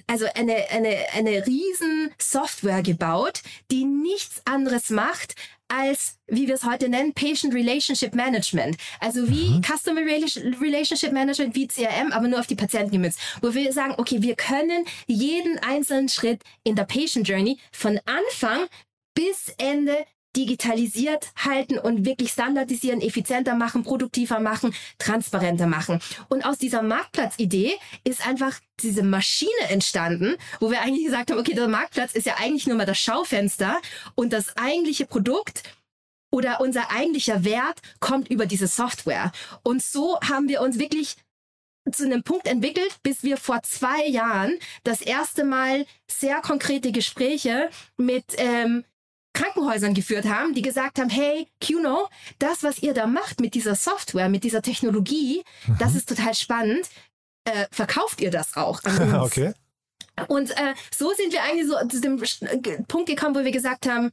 also 0.07 0.25
eine, 0.35 0.69
eine, 0.69 0.95
eine 1.13 1.45
riesen 1.45 2.11
Software 2.17 2.83
gebaut, 2.83 3.41
die 3.71 3.85
nichts 3.85 4.41
anderes 4.45 4.89
macht, 4.89 5.35
als, 5.67 6.17
wie 6.27 6.47
wir 6.47 6.55
es 6.55 6.65
heute 6.65 6.89
nennen, 6.89 7.13
Patient 7.13 7.53
Relationship 7.53 8.13
Management. 8.13 8.75
Also 8.99 9.29
wie 9.29 9.49
mhm. 9.49 9.61
Customer 9.61 10.01
Relationship 10.01 11.13
Management, 11.13 11.55
wie 11.55 11.67
CRM, 11.67 12.11
aber 12.11 12.27
nur 12.27 12.39
auf 12.39 12.47
die 12.47 12.55
Patienten 12.55 12.91
gemünzt. 12.91 13.19
Wo 13.41 13.53
wir 13.53 13.71
sagen, 13.71 13.95
okay, 13.97 14.21
wir 14.21 14.35
können 14.35 14.85
jeden 15.07 15.57
einzelnen 15.59 16.09
Schritt 16.09 16.41
in 16.63 16.75
der 16.75 16.83
Patient 16.83 17.27
Journey 17.27 17.57
von 17.71 17.99
Anfang 18.05 18.67
bis 19.13 19.53
Ende 19.57 20.05
digitalisiert 20.35 21.31
halten 21.35 21.77
und 21.77 22.05
wirklich 22.05 22.31
standardisieren, 22.31 23.01
effizienter 23.01 23.55
machen, 23.55 23.83
produktiver 23.83 24.39
machen, 24.39 24.73
transparenter 24.97 25.67
machen. 25.67 25.99
Und 26.29 26.45
aus 26.45 26.57
dieser 26.57 26.81
Marktplatzidee 26.81 27.73
ist 28.03 28.25
einfach 28.25 28.59
diese 28.79 29.03
Maschine 29.03 29.69
entstanden, 29.69 30.35
wo 30.59 30.71
wir 30.71 30.81
eigentlich 30.81 31.05
gesagt 31.05 31.31
haben, 31.31 31.39
okay, 31.39 31.53
der 31.53 31.67
Marktplatz 31.67 32.13
ist 32.13 32.25
ja 32.25 32.35
eigentlich 32.39 32.67
nur 32.67 32.77
mal 32.77 32.85
das 32.85 32.99
Schaufenster 32.99 33.77
und 34.15 34.33
das 34.33 34.57
eigentliche 34.57 35.05
Produkt 35.05 35.63
oder 36.31 36.61
unser 36.61 36.91
eigentlicher 36.91 37.43
Wert 37.43 37.81
kommt 37.99 38.29
über 38.29 38.45
diese 38.45 38.67
Software. 38.67 39.31
Und 39.63 39.83
so 39.83 40.19
haben 40.21 40.47
wir 40.47 40.61
uns 40.61 40.79
wirklich 40.79 41.17
zu 41.91 42.05
einem 42.05 42.23
Punkt 42.23 42.47
entwickelt, 42.47 42.99
bis 43.03 43.23
wir 43.23 43.37
vor 43.37 43.63
zwei 43.63 44.05
Jahren 44.05 44.57
das 44.83 45.01
erste 45.01 45.43
Mal 45.43 45.85
sehr 46.07 46.39
konkrete 46.41 46.91
Gespräche 46.91 47.69
mit 47.97 48.25
ähm, 48.37 48.85
Krankenhäusern 49.33 49.93
geführt 49.93 50.25
haben, 50.25 50.53
die 50.53 50.61
gesagt 50.61 50.99
haben, 50.99 51.09
hey, 51.09 51.47
QNO, 51.61 52.09
das, 52.39 52.63
was 52.63 52.79
ihr 52.79 52.93
da 52.93 53.07
macht 53.07 53.39
mit 53.39 53.53
dieser 53.53 53.75
Software, 53.75 54.29
mit 54.29 54.43
dieser 54.43 54.61
Technologie, 54.61 55.43
mhm. 55.67 55.77
das 55.79 55.95
ist 55.95 56.09
total 56.09 56.33
spannend. 56.33 56.89
Äh, 57.45 57.65
verkauft 57.71 58.21
ihr 58.21 58.31
das 58.31 58.55
auch 58.55 58.83
an 58.83 59.13
uns? 59.13 59.31
okay. 59.31 59.53
Und 60.27 60.51
äh, 60.51 60.73
so 60.95 61.11
sind 61.13 61.33
wir 61.33 61.41
eigentlich 61.43 61.67
so 61.67 61.75
zu 61.87 62.01
dem 62.01 62.17
Punkt 62.87 63.07
gekommen, 63.09 63.35
wo 63.35 63.43
wir 63.43 63.51
gesagt 63.51 63.87
haben, 63.87 64.11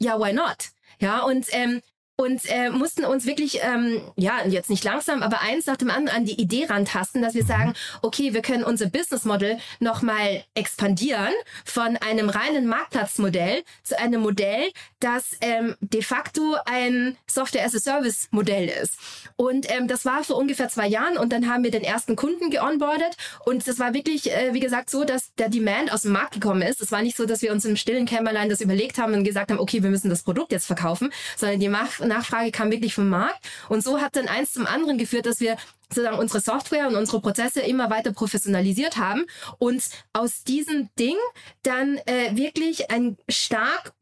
ja, 0.00 0.18
why 0.18 0.32
not? 0.32 0.70
Ja, 0.98 1.22
und 1.22 1.46
ähm, 1.50 1.80
und 2.16 2.42
äh, 2.46 2.70
mussten 2.70 3.04
uns 3.04 3.26
wirklich, 3.26 3.60
ähm, 3.62 4.00
ja, 4.16 4.44
jetzt 4.46 4.70
nicht 4.70 4.84
langsam, 4.84 5.22
aber 5.22 5.40
eins 5.40 5.66
nach 5.66 5.76
dem 5.76 5.90
anderen 5.90 6.16
an 6.16 6.24
die 6.24 6.40
Idee 6.40 6.66
rantasten, 6.66 7.22
dass 7.22 7.34
wir 7.34 7.42
mhm. 7.42 7.48
sagen, 7.48 7.74
okay, 8.02 8.34
wir 8.34 8.42
können 8.42 8.62
unser 8.62 8.86
Business 8.86 9.24
Model 9.24 9.58
nochmal 9.80 10.44
expandieren 10.54 11.32
von 11.64 11.96
einem 11.96 12.28
reinen 12.28 12.66
Marktplatzmodell 12.66 13.64
zu 13.82 13.98
einem 13.98 14.20
Modell, 14.20 14.70
das 15.00 15.36
ähm, 15.40 15.74
de 15.80 16.02
facto 16.02 16.56
ein 16.66 17.16
Software-as-a-Service-Modell 17.26 18.68
ist. 18.68 18.96
Und 19.34 19.68
ähm, 19.70 19.88
das 19.88 20.04
war 20.04 20.22
vor 20.22 20.36
ungefähr 20.36 20.68
zwei 20.68 20.86
Jahren 20.86 21.16
und 21.16 21.32
dann 21.32 21.48
haben 21.48 21.64
wir 21.64 21.72
den 21.72 21.82
ersten 21.82 22.14
Kunden 22.14 22.50
geonboardet 22.50 23.16
und 23.44 23.66
das 23.66 23.80
war 23.80 23.92
wirklich, 23.92 24.30
äh, 24.30 24.54
wie 24.54 24.60
gesagt, 24.60 24.88
so, 24.88 25.04
dass 25.04 25.34
der 25.34 25.48
Demand 25.48 25.92
aus 25.92 26.02
dem 26.02 26.12
Markt 26.12 26.34
gekommen 26.34 26.62
ist. 26.62 26.80
Es 26.80 26.92
war 26.92 27.02
nicht 27.02 27.16
so, 27.16 27.26
dass 27.26 27.42
wir 27.42 27.50
uns 27.50 27.64
im 27.64 27.76
stillen 27.76 28.06
Kämmerlein 28.06 28.48
das 28.48 28.60
überlegt 28.60 28.98
haben 28.98 29.14
und 29.14 29.24
gesagt 29.24 29.50
haben, 29.50 29.58
okay, 29.58 29.82
wir 29.82 29.90
müssen 29.90 30.10
das 30.10 30.22
Produkt 30.22 30.52
jetzt 30.52 30.66
verkaufen, 30.66 31.12
sondern 31.36 31.58
die 31.58 31.68
Markt 31.68 32.03
Nachfrage 32.08 32.50
kam 32.50 32.70
wirklich 32.70 32.94
vom 32.94 33.08
Markt. 33.08 33.38
Und 33.68 33.82
so 33.82 34.00
hat 34.00 34.16
dann 34.16 34.28
eins 34.28 34.52
zum 34.52 34.66
anderen 34.66 34.98
geführt, 34.98 35.26
dass 35.26 35.40
wir 35.40 35.56
sozusagen 35.88 36.18
unsere 36.18 36.40
Software 36.40 36.88
und 36.88 36.96
unsere 36.96 37.20
Prozesse 37.20 37.60
immer 37.60 37.90
weiter 37.90 38.12
professionalisiert 38.12 38.96
haben 38.96 39.24
und 39.58 39.82
aus 40.12 40.42
diesem 40.44 40.88
Ding 40.98 41.16
dann 41.62 41.98
äh, 42.06 42.36
wirklich 42.36 42.90
ein 42.90 43.16
stark 43.28 43.92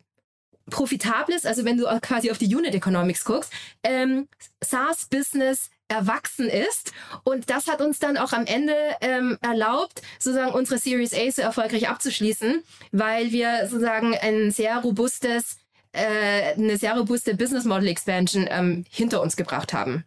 profitables, 0.71 1.45
also 1.45 1.65
wenn 1.65 1.77
du 1.77 1.85
quasi 2.01 2.31
auf 2.31 2.39
die 2.39 2.55
Unit 2.55 2.75
Economics 2.75 3.25
guckst, 3.25 3.53
ähm, 3.83 4.29
SaaS-Business 4.65 5.71
erwachsen 5.89 6.49
ist. 6.49 6.93
Und 7.25 7.51
das 7.51 7.67
hat 7.67 7.81
uns 7.81 7.99
dann 7.99 8.17
auch 8.17 8.33
am 8.33 8.47
Ende 8.47 8.75
ähm, 9.01 9.39
erlaubt, 9.43 10.01
sozusagen 10.19 10.53
unsere 10.53 10.79
Series 10.79 11.13
A 11.13 11.31
so 11.31 11.43
erfolgreich 11.43 11.89
abzuschließen, 11.89 12.63
weil 12.93 13.33
wir 13.33 13.69
sozusagen 13.69 14.17
ein 14.17 14.51
sehr 14.51 14.79
robustes 14.79 15.59
äh, 15.93 16.55
eine 16.55 16.77
sehr 16.77 16.97
robuste 16.97 17.37
Business 17.37 17.65
Model 17.65 17.89
Expansion 17.89 18.47
ähm, 18.51 18.85
hinter 18.91 19.21
uns 19.23 19.37
gebracht 19.37 19.73
haben. 19.73 20.05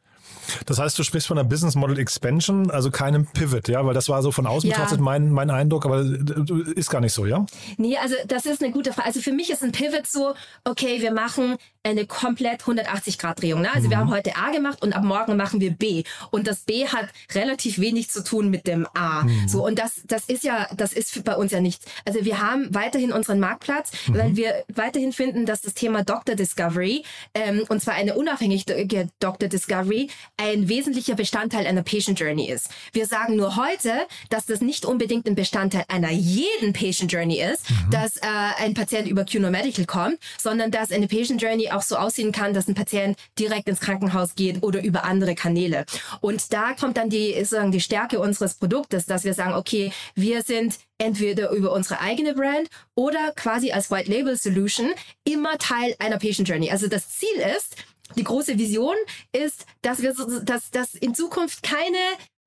Das 0.65 0.79
heißt, 0.79 0.97
du 0.97 1.03
sprichst 1.03 1.27
von 1.27 1.37
einer 1.37 1.47
Business 1.47 1.75
Model 1.75 1.99
Expansion, 1.99 2.71
also 2.71 2.91
keinem 2.91 3.25
Pivot, 3.25 3.67
ja, 3.67 3.85
weil 3.85 3.93
das 3.93 4.09
war 4.09 4.21
so 4.21 4.31
von 4.31 4.47
außen 4.47 4.69
ja. 4.69 4.75
betrachtet 4.75 4.99
mein, 4.99 5.31
mein 5.31 5.49
Eindruck, 5.49 5.85
aber 5.85 6.01
äh, 6.01 6.71
ist 6.75 6.89
gar 6.89 7.01
nicht 7.01 7.13
so, 7.13 7.25
ja? 7.25 7.45
Nee, 7.77 7.97
also 7.97 8.15
das 8.27 8.45
ist 8.45 8.63
eine 8.63 8.71
gute 8.71 8.93
Frage. 8.93 9.07
Also 9.07 9.21
für 9.21 9.31
mich 9.31 9.49
ist 9.49 9.63
ein 9.63 9.71
Pivot 9.71 10.07
so, 10.07 10.33
okay, 10.63 11.01
wir 11.01 11.11
machen 11.11 11.57
eine 11.85 12.07
komplett 12.07 12.63
180-Grad-Drehung. 12.63 13.61
Ne? 13.61 13.71
Also 13.73 13.87
mhm. 13.87 13.91
wir 13.91 13.97
haben 13.97 14.09
heute 14.09 14.35
A 14.35 14.51
gemacht 14.51 14.81
und 14.81 14.93
ab 14.93 15.03
morgen 15.03 15.37
machen 15.37 15.61
wir 15.61 15.71
B. 15.71 16.03
Und 16.31 16.47
das 16.47 16.61
B 16.61 16.87
hat 16.87 17.09
relativ 17.33 17.79
wenig 17.79 18.09
zu 18.09 18.23
tun 18.23 18.49
mit 18.49 18.67
dem 18.67 18.87
A. 18.93 19.23
Mhm. 19.23 19.47
So, 19.47 19.65
und 19.65 19.77
das, 19.77 20.01
das 20.05 20.25
ist 20.25 20.43
ja, 20.43 20.67
das 20.75 20.93
ist 20.93 21.23
bei 21.23 21.35
uns 21.35 21.51
ja 21.51 21.61
nichts. 21.61 21.85
Also 22.05 22.25
wir 22.25 22.41
haben 22.41 22.73
weiterhin 22.73 23.11
unseren 23.11 23.39
Marktplatz, 23.39 23.91
mhm. 24.07 24.13
weil 24.15 24.35
wir 24.35 24.63
weiterhin 24.73 25.13
finden, 25.13 25.45
dass 25.45 25.61
das 25.61 25.75
Thema 25.75 26.03
Doctor 26.03 26.35
Discovery, 26.35 27.03
ähm, 27.33 27.63
und 27.69 27.81
zwar 27.81 27.93
eine 27.93 28.15
unabhängige 28.15 29.09
Doctor 29.19 29.47
Discovery, 29.47 30.09
ein 30.37 30.69
wesentlicher 30.69 31.15
Bestandteil 31.15 31.67
einer 31.67 31.83
Patient 31.83 32.19
Journey 32.19 32.49
ist. 32.49 32.69
Wir 32.93 33.05
sagen 33.05 33.35
nur 33.35 33.55
heute, 33.55 33.91
dass 34.29 34.45
das 34.45 34.61
nicht 34.61 34.85
unbedingt 34.85 35.27
ein 35.27 35.35
Bestandteil 35.35 35.85
einer 35.87 36.11
jeden 36.11 36.73
Patient 36.73 37.11
Journey 37.11 37.41
ist, 37.41 37.69
mhm. 37.69 37.91
dass 37.91 38.17
äh, 38.17 38.21
ein 38.57 38.73
Patient 38.73 39.07
über 39.07 39.25
QNO 39.25 39.49
Medical 39.49 39.85
kommt, 39.85 40.17
sondern 40.37 40.71
dass 40.71 40.91
eine 40.91 41.07
Patient 41.07 41.41
Journey 41.41 41.71
auch 41.71 41.81
so 41.81 41.95
aussehen 41.95 42.31
kann, 42.31 42.53
dass 42.53 42.67
ein 42.67 42.75
Patient 42.75 43.17
direkt 43.39 43.67
ins 43.67 43.79
Krankenhaus 43.79 44.35
geht 44.35 44.63
oder 44.63 44.83
über 44.83 45.03
andere 45.05 45.35
Kanäle. 45.35 45.85
Und 46.21 46.53
da 46.53 46.73
kommt 46.73 46.97
dann 46.97 47.09
die, 47.09 47.33
sozusagen 47.33 47.71
die 47.71 47.81
Stärke 47.81 48.19
unseres 48.19 48.55
Produktes, 48.55 49.05
dass 49.05 49.23
wir 49.23 49.33
sagen, 49.33 49.53
okay, 49.53 49.91
wir 50.15 50.41
sind 50.43 50.79
entweder 50.97 51.51
über 51.51 51.73
unsere 51.73 51.99
eigene 51.99 52.33
Brand 52.33 52.69
oder 52.95 53.33
quasi 53.35 53.71
als 53.71 53.91
White 53.91 54.09
Label 54.09 54.37
Solution 54.37 54.91
immer 55.23 55.57
Teil 55.57 55.95
einer 55.99 56.17
Patient 56.17 56.47
Journey. 56.47 56.71
Also 56.71 56.87
das 56.87 57.09
Ziel 57.09 57.35
ist, 57.57 57.75
die 58.15 58.23
große 58.23 58.57
Vision 58.57 58.95
ist, 59.31 59.65
dass 59.81 60.01
wir 60.01 60.13
so, 60.13 60.39
dass, 60.41 60.71
dass 60.71 60.93
in 60.93 61.15
Zukunft 61.15 61.63
keine 61.63 61.97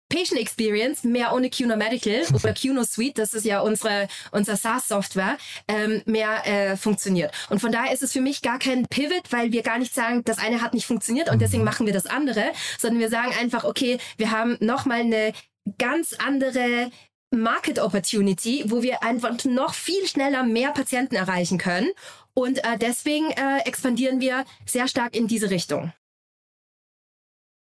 Patient 0.09 0.41
Experience 0.41 1.05
mehr 1.05 1.35
ohne 1.35 1.51
QNO 1.51 1.77
Medical 1.77 2.23
oder 2.33 2.55
QNO 2.55 2.85
Suite, 2.85 3.19
das 3.19 3.35
ist 3.35 3.45
ja 3.45 3.61
unsere 3.61 4.09
unser 4.33 4.57
SaaS 4.57 4.89
Software, 4.89 5.37
ähm, 5.69 6.03
mehr 6.07 6.47
äh, 6.47 6.77
funktioniert. 6.77 7.33
Und 7.51 7.61
von 7.61 7.73
daher 7.73 7.93
ist 7.93 8.03
es 8.03 8.13
für 8.13 8.21
mich 8.21 8.43
gar 8.43 8.59
kein 8.59 8.87
Pivot, 8.87 9.31
weil 9.31 9.53
wir 9.53 9.63
gar 9.63 9.79
nicht 9.79 9.95
sagen, 9.95 10.25
das 10.25 10.39
eine 10.39 10.63
hat 10.63 10.75
nicht 10.75 10.87
funktioniert 10.87 11.31
und 11.31 11.41
deswegen 11.41 11.63
mhm. 11.63 11.69
machen 11.69 11.87
wir 11.87 11.93
das 11.93 12.07
andere, 12.07 12.53
sondern 12.79 13.01
wir 13.01 13.11
sagen 13.11 13.33
einfach, 13.39 13.65
okay, 13.65 13.99
wir 14.17 14.31
haben 14.31 14.57
nochmal 14.61 15.01
eine 15.01 15.33
ganz 15.79 16.15
andere 16.15 16.91
Market 17.31 17.79
Opportunity, 17.79 18.65
wo 18.69 18.83
wir 18.83 19.03
einfach 19.03 19.45
noch 19.45 19.75
viel 19.75 20.07
schneller 20.07 20.45
mehr 20.45 20.73
Patienten 20.73 21.15
erreichen 21.15 21.59
können. 21.59 21.91
Und 22.39 22.63
äh, 22.63 22.79
deswegen 22.79 23.33
äh, 23.33 23.63
expandieren 23.65 24.21
wir 24.21 24.45
sehr 24.65 24.87
stark 24.87 25.17
in 25.17 25.27
diese 25.27 25.51
Richtung. 25.51 25.93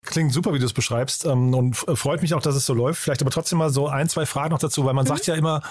Klingt 0.03 0.33
super, 0.33 0.51
wie 0.51 0.57
du 0.57 0.65
es 0.65 0.73
beschreibst 0.73 1.25
ähm, 1.25 1.53
und 1.53 1.75
freut 1.75 2.23
mich 2.23 2.33
auch, 2.33 2.41
dass 2.41 2.55
es 2.55 2.65
so 2.65 2.73
läuft. 2.73 2.99
Vielleicht 2.99 3.21
aber 3.21 3.29
trotzdem 3.29 3.59
mal 3.59 3.69
so 3.69 3.87
ein, 3.87 4.09
zwei 4.09 4.25
Fragen 4.25 4.49
noch 4.49 4.57
dazu, 4.57 4.83
weil 4.83 4.95
man 4.95 5.05
mhm. 5.05 5.09
sagt 5.09 5.27
ja 5.27 5.35
immer, 5.35 5.61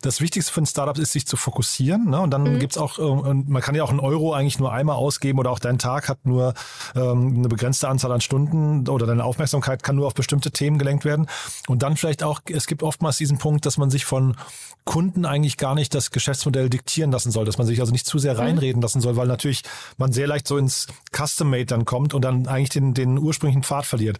das 0.00 0.20
Wichtigste 0.20 0.52
für 0.52 0.60
ein 0.60 0.66
Startup 0.66 0.96
ist, 0.96 1.10
sich 1.10 1.26
zu 1.26 1.36
fokussieren. 1.36 2.08
Ne? 2.08 2.20
Und 2.20 2.30
dann 2.30 2.44
mhm. 2.44 2.58
gibt's 2.60 2.78
auch, 2.78 3.00
äh, 3.00 3.34
man 3.34 3.60
kann 3.60 3.74
ja 3.74 3.82
auch 3.82 3.90
einen 3.90 3.98
Euro 3.98 4.32
eigentlich 4.32 4.60
nur 4.60 4.72
einmal 4.72 4.94
ausgeben 4.94 5.40
oder 5.40 5.50
auch 5.50 5.58
dein 5.58 5.78
Tag 5.78 6.08
hat 6.08 6.24
nur 6.24 6.54
ähm, 6.94 7.34
eine 7.38 7.48
begrenzte 7.48 7.88
Anzahl 7.88 8.12
an 8.12 8.20
Stunden 8.20 8.88
oder 8.88 9.06
deine 9.06 9.24
Aufmerksamkeit 9.24 9.82
kann 9.82 9.96
nur 9.96 10.06
auf 10.06 10.14
bestimmte 10.14 10.52
Themen 10.52 10.78
gelenkt 10.78 11.04
werden. 11.04 11.26
Und 11.66 11.82
dann 11.82 11.96
vielleicht 11.96 12.22
auch, 12.22 12.42
es 12.48 12.68
gibt 12.68 12.84
oftmals 12.84 13.16
diesen 13.16 13.38
Punkt, 13.38 13.66
dass 13.66 13.76
man 13.76 13.90
sich 13.90 14.04
von 14.04 14.36
Kunden 14.84 15.26
eigentlich 15.26 15.56
gar 15.56 15.74
nicht 15.74 15.94
das 15.94 16.12
Geschäftsmodell 16.12 16.70
diktieren 16.70 17.10
lassen 17.10 17.32
soll, 17.32 17.44
dass 17.44 17.58
man 17.58 17.66
sich 17.66 17.80
also 17.80 17.90
nicht 17.92 18.06
zu 18.06 18.18
sehr 18.18 18.34
mhm. 18.34 18.40
reinreden 18.40 18.82
lassen 18.82 19.00
soll, 19.00 19.16
weil 19.16 19.26
natürlich 19.26 19.62
man 19.98 20.12
sehr 20.12 20.28
leicht 20.28 20.46
so 20.46 20.56
ins 20.58 20.86
Custom-Made 21.12 21.66
dann 21.66 21.84
kommt 21.84 22.14
und 22.14 22.22
dann 22.22 22.46
eigentlich 22.46 22.70
den, 22.70 22.94
den 22.94 23.18
ursprünglichen 23.18 23.64
Pfad 23.64 23.79
verliert. 23.86 24.18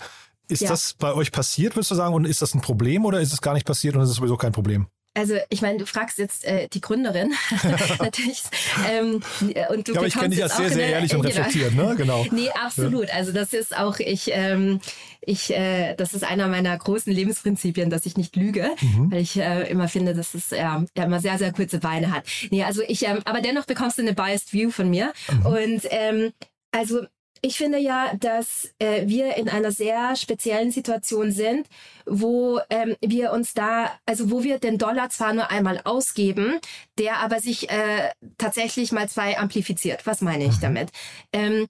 Ist 0.48 0.62
ja. 0.62 0.68
das 0.68 0.94
bei 0.94 1.14
euch 1.14 1.30
passiert, 1.30 1.76
würdest 1.76 1.92
du 1.92 1.94
sagen, 1.94 2.14
und 2.14 2.24
ist 2.24 2.42
das 2.42 2.54
ein 2.54 2.60
Problem 2.60 3.04
oder 3.04 3.20
ist 3.20 3.32
es 3.32 3.40
gar 3.40 3.54
nicht 3.54 3.66
passiert 3.66 3.94
und 3.94 4.02
ist 4.02 4.10
es 4.10 4.16
sowieso 4.16 4.36
kein 4.36 4.52
Problem? 4.52 4.88
Also 5.14 5.34
ich 5.48 5.60
meine, 5.60 5.78
du 5.78 5.86
fragst 5.86 6.18
jetzt 6.18 6.44
äh, 6.44 6.68
die 6.68 6.80
Gründerin 6.80 7.32
natürlich. 7.98 8.42
Ähm, 8.88 9.22
und 9.70 9.88
du 9.88 9.92
ja, 9.92 9.98
aber 9.98 10.06
ich 10.06 10.14
kenne 10.14 10.28
dich 10.28 10.42
als 10.42 10.56
sehr, 10.56 10.70
sehr 10.70 10.86
ehrlich 10.86 11.14
und 11.14 11.22
genau. 11.22 11.34
reflektiert, 11.34 11.74
ne? 11.74 11.94
Genau. 11.96 12.24
Nee, 12.30 12.48
absolut. 12.50 13.08
Ja. 13.08 13.14
Also 13.14 13.32
das 13.32 13.52
ist 13.52 13.76
auch, 13.76 13.98
ich, 13.98 14.30
ähm, 14.32 14.80
ich, 15.20 15.52
äh, 15.52 15.94
das 15.96 16.14
ist 16.14 16.22
einer 16.22 16.46
meiner 16.46 16.76
großen 16.78 17.12
Lebensprinzipien, 17.12 17.90
dass 17.90 18.06
ich 18.06 18.16
nicht 18.16 18.36
lüge, 18.36 18.70
mhm. 18.80 19.10
weil 19.10 19.20
ich 19.20 19.36
äh, 19.36 19.68
immer 19.68 19.88
finde, 19.88 20.14
dass 20.14 20.34
es 20.34 20.50
ja, 20.50 20.84
ja 20.96 21.04
immer 21.04 21.20
sehr, 21.20 21.38
sehr 21.38 21.52
kurze 21.52 21.80
Beine 21.80 22.12
hat. 22.12 22.24
Nee, 22.50 22.62
also 22.62 22.82
ich, 22.86 23.06
ähm, 23.06 23.18
aber 23.24 23.40
dennoch 23.40 23.66
bekommst 23.66 23.98
du 23.98 24.02
eine 24.02 24.14
biased 24.14 24.52
view 24.52 24.70
von 24.70 24.88
mir. 24.88 25.12
Mhm. 25.30 25.46
Und 25.46 25.82
ähm, 25.90 26.32
also 26.70 27.00
ich 27.42 27.56
finde 27.56 27.78
ja, 27.78 28.14
dass 28.18 28.72
äh, 28.78 29.06
wir 29.06 29.36
in 29.36 29.48
einer 29.48 29.72
sehr 29.72 30.14
speziellen 30.16 30.70
Situation 30.70 31.32
sind, 31.32 31.66
wo 32.06 32.60
ähm, 32.68 32.96
wir 33.00 33.32
uns 33.32 33.54
da, 33.54 33.98
also 34.06 34.30
wo 34.30 34.42
wir 34.42 34.58
den 34.58 34.78
Dollar 34.78 35.08
zwar 35.10 35.32
nur 35.32 35.50
einmal 35.50 35.80
ausgeben, 35.84 36.58
der 36.98 37.18
aber 37.18 37.40
sich 37.40 37.70
äh, 37.70 38.10
tatsächlich 38.36 38.92
mal 38.92 39.08
zwei 39.08 39.38
amplifiziert. 39.38 40.06
Was 40.06 40.20
meine 40.20 40.44
ich 40.44 40.56
mhm. 40.56 40.60
damit? 40.60 40.90
Ähm, 41.32 41.66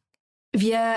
wir, 0.53 0.97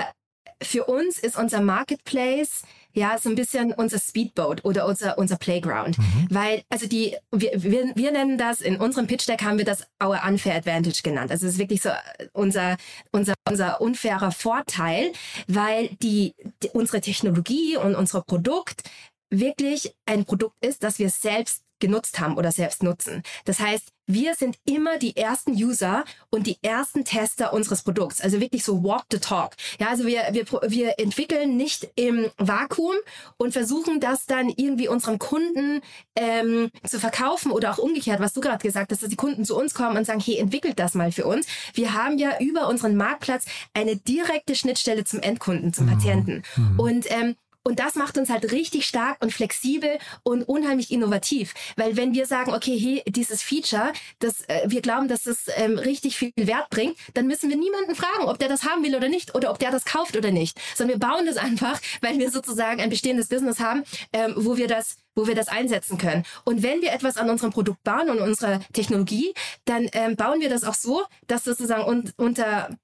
für 0.62 0.84
uns 0.84 1.18
ist 1.18 1.36
unser 1.36 1.60
Marketplace 1.60 2.62
ja 2.94 3.18
so 3.18 3.28
ein 3.28 3.34
bisschen 3.34 3.72
unser 3.72 3.98
Speedboat 3.98 4.64
oder 4.64 4.86
unser, 4.86 5.18
unser 5.18 5.36
Playground. 5.36 5.98
Mhm. 5.98 6.28
Weil, 6.30 6.62
also 6.68 6.86
die, 6.86 7.16
wir, 7.30 7.50
wir, 7.54 7.92
wir 7.94 8.12
nennen 8.12 8.38
das, 8.38 8.60
in 8.60 8.76
unserem 8.76 9.06
Pitch 9.06 9.28
Deck 9.28 9.42
haben 9.42 9.58
wir 9.58 9.64
das 9.64 9.86
Our 10.02 10.20
Unfair 10.26 10.54
Advantage 10.54 11.02
genannt. 11.02 11.30
Also 11.30 11.46
es 11.46 11.54
ist 11.54 11.58
wirklich 11.58 11.82
so 11.82 11.90
unser, 12.32 12.76
unser, 13.12 13.34
unser 13.48 13.80
unfairer 13.80 14.32
Vorteil, 14.32 15.12
weil 15.48 15.90
die, 16.00 16.34
die 16.62 16.68
unsere 16.72 17.00
Technologie 17.00 17.76
und 17.76 17.94
unser 17.94 18.22
Produkt 18.22 18.82
wirklich 19.30 19.94
ein 20.06 20.24
Produkt 20.24 20.64
ist, 20.64 20.82
das 20.82 20.98
wir 20.98 21.10
selbst 21.10 21.62
genutzt 21.80 22.20
haben 22.20 22.36
oder 22.36 22.52
selbst 22.52 22.82
nutzen. 22.82 23.22
Das 23.44 23.58
heißt, 23.58 23.88
wir 24.06 24.34
sind 24.34 24.58
immer 24.64 24.98
die 24.98 25.16
ersten 25.16 25.52
User 25.52 26.04
und 26.30 26.46
die 26.46 26.58
ersten 26.62 27.04
Tester 27.04 27.52
unseres 27.52 27.82
Produkts. 27.82 28.20
Also 28.20 28.40
wirklich 28.40 28.64
so 28.64 28.82
walk 28.82 29.04
the 29.10 29.18
talk. 29.18 29.52
Ja, 29.78 29.88
also 29.88 30.06
wir, 30.06 30.22
wir, 30.32 30.44
wir 30.66 30.98
entwickeln 30.98 31.56
nicht 31.56 31.88
im 31.96 32.30
Vakuum 32.36 32.94
und 33.36 33.52
versuchen 33.52 34.00
das 34.00 34.26
dann 34.26 34.48
irgendwie 34.48 34.88
unseren 34.88 35.18
Kunden 35.18 35.80
ähm, 36.16 36.70
zu 36.86 37.00
verkaufen 37.00 37.50
oder 37.50 37.72
auch 37.72 37.78
umgekehrt, 37.78 38.20
was 38.20 38.32
du 38.32 38.40
gerade 38.40 38.62
gesagt 38.62 38.92
hast, 38.92 39.02
dass 39.02 39.10
die 39.10 39.16
Kunden 39.16 39.44
zu 39.44 39.56
uns 39.56 39.74
kommen 39.74 39.96
und 39.96 40.04
sagen, 40.04 40.20
hey, 40.20 40.36
entwickelt 40.36 40.78
das 40.78 40.94
mal 40.94 41.12
für 41.12 41.26
uns. 41.26 41.46
Wir 41.74 41.94
haben 41.94 42.18
ja 42.18 42.38
über 42.40 42.68
unseren 42.68 42.96
Marktplatz 42.96 43.46
eine 43.72 43.96
direkte 43.96 44.54
Schnittstelle 44.54 45.04
zum 45.04 45.20
Endkunden, 45.20 45.72
zum 45.72 45.86
mhm. 45.86 45.90
Patienten. 45.90 46.42
Mhm. 46.56 46.80
Und 46.80 47.10
ähm, 47.10 47.36
und 47.64 47.80
das 47.80 47.94
macht 47.94 48.18
uns 48.18 48.28
halt 48.28 48.52
richtig 48.52 48.86
stark 48.86 49.16
und 49.22 49.32
flexibel 49.32 49.98
und 50.22 50.42
unheimlich 50.42 50.90
innovativ. 50.90 51.54
Weil 51.76 51.96
wenn 51.96 52.14
wir 52.14 52.26
sagen, 52.26 52.52
okay, 52.52 52.78
hey, 52.78 53.02
dieses 53.06 53.42
Feature, 53.42 53.92
das, 54.18 54.42
äh, 54.48 54.64
wir 54.66 54.82
glauben, 54.82 55.08
dass 55.08 55.26
es 55.26 55.46
ähm, 55.56 55.78
richtig 55.78 56.16
viel 56.16 56.32
Wert 56.36 56.68
bringt, 56.70 56.96
dann 57.14 57.26
müssen 57.26 57.48
wir 57.48 57.56
niemanden 57.56 57.94
fragen, 57.94 58.24
ob 58.26 58.38
der 58.38 58.48
das 58.48 58.64
haben 58.64 58.84
will 58.84 58.94
oder 58.94 59.08
nicht 59.08 59.34
oder 59.34 59.50
ob 59.50 59.58
der 59.58 59.70
das 59.70 59.84
kauft 59.86 60.16
oder 60.16 60.30
nicht. 60.30 60.60
Sondern 60.76 61.00
wir 61.00 61.08
bauen 61.08 61.26
das 61.26 61.36
einfach, 61.38 61.80
weil 62.02 62.18
wir 62.18 62.30
sozusagen 62.30 62.80
ein 62.80 62.90
bestehendes 62.90 63.28
Business 63.28 63.60
haben, 63.60 63.84
ähm, 64.12 64.34
wo 64.36 64.56
wir 64.56 64.68
das 64.68 64.96
wo 65.16 65.28
wir 65.28 65.36
das 65.36 65.46
einsetzen 65.46 65.96
können. 65.96 66.24
Und 66.44 66.64
wenn 66.64 66.82
wir 66.82 66.92
etwas 66.92 67.16
an 67.16 67.30
unserem 67.30 67.52
Produkt 67.52 67.84
bauen 67.84 68.10
und 68.10 68.18
unserer 68.18 68.58
Technologie, 68.72 69.32
dann 69.64 69.88
ähm, 69.92 70.16
bauen 70.16 70.40
wir 70.40 70.48
das 70.48 70.64
auch 70.64 70.74
so, 70.74 71.04
dass 71.28 71.44
sozusagen 71.44 71.84
un 71.84 72.12
unter 72.16 72.76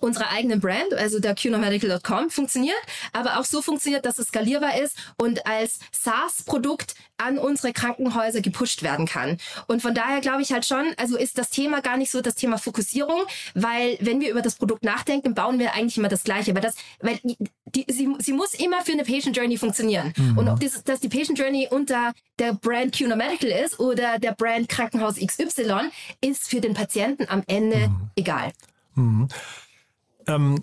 unserer 0.00 0.30
eigenen 0.30 0.60
Brand, 0.60 0.94
also 0.94 1.20
der 1.20 1.34
qnomedical.com, 1.34 2.30
funktioniert, 2.30 2.76
aber 3.12 3.38
auch 3.38 3.44
so 3.44 3.62
funktioniert, 3.62 4.04
dass 4.06 4.18
es 4.18 4.28
skalierbar 4.28 4.80
ist 4.80 4.96
und 5.16 5.46
als 5.46 5.78
SaaS-Produkt 5.92 6.94
an 7.16 7.38
unsere 7.38 7.72
Krankenhäuser 7.72 8.40
gepusht 8.40 8.82
werden 8.82 9.06
kann. 9.06 9.38
Und 9.66 9.82
von 9.82 9.94
daher 9.94 10.20
glaube 10.20 10.42
ich 10.42 10.52
halt 10.52 10.66
schon, 10.66 10.86
also 10.96 11.16
ist 11.16 11.38
das 11.38 11.50
Thema 11.50 11.80
gar 11.80 11.96
nicht 11.96 12.10
so 12.10 12.20
das 12.20 12.34
Thema 12.34 12.58
Fokussierung, 12.58 13.22
weil 13.54 13.96
wenn 14.00 14.20
wir 14.20 14.30
über 14.30 14.42
das 14.42 14.56
Produkt 14.56 14.84
nachdenken, 14.84 15.34
bauen 15.34 15.58
wir 15.58 15.74
eigentlich 15.74 15.98
immer 15.98 16.08
das 16.08 16.24
Gleiche, 16.24 16.54
weil 16.54 16.62
das, 16.62 16.74
weil 17.00 17.20
die, 17.66 17.86
sie, 17.88 18.08
sie 18.18 18.32
muss 18.32 18.54
immer 18.54 18.82
für 18.82 18.92
eine 18.92 19.04
Patient 19.04 19.36
Journey 19.36 19.58
funktionieren. 19.58 20.12
Mhm. 20.16 20.38
Und 20.38 20.48
ob 20.48 20.60
das, 20.60 20.82
dass 20.82 21.00
die 21.00 21.08
Patient 21.08 21.38
Journey 21.38 21.68
unter 21.70 22.12
der 22.38 22.54
Brand 22.54 22.96
QNO 22.96 23.16
Medical 23.16 23.50
ist 23.50 23.78
oder 23.78 24.18
der 24.18 24.32
Brand 24.32 24.68
Krankenhaus 24.68 25.16
XY, 25.16 25.90
ist 26.20 26.48
für 26.48 26.60
den 26.60 26.74
Patienten 26.74 27.28
am 27.28 27.42
Ende 27.46 27.88
mhm. 27.88 28.10
egal. 28.16 28.52
Mhm. 28.94 29.28
Ähm, 30.26 30.60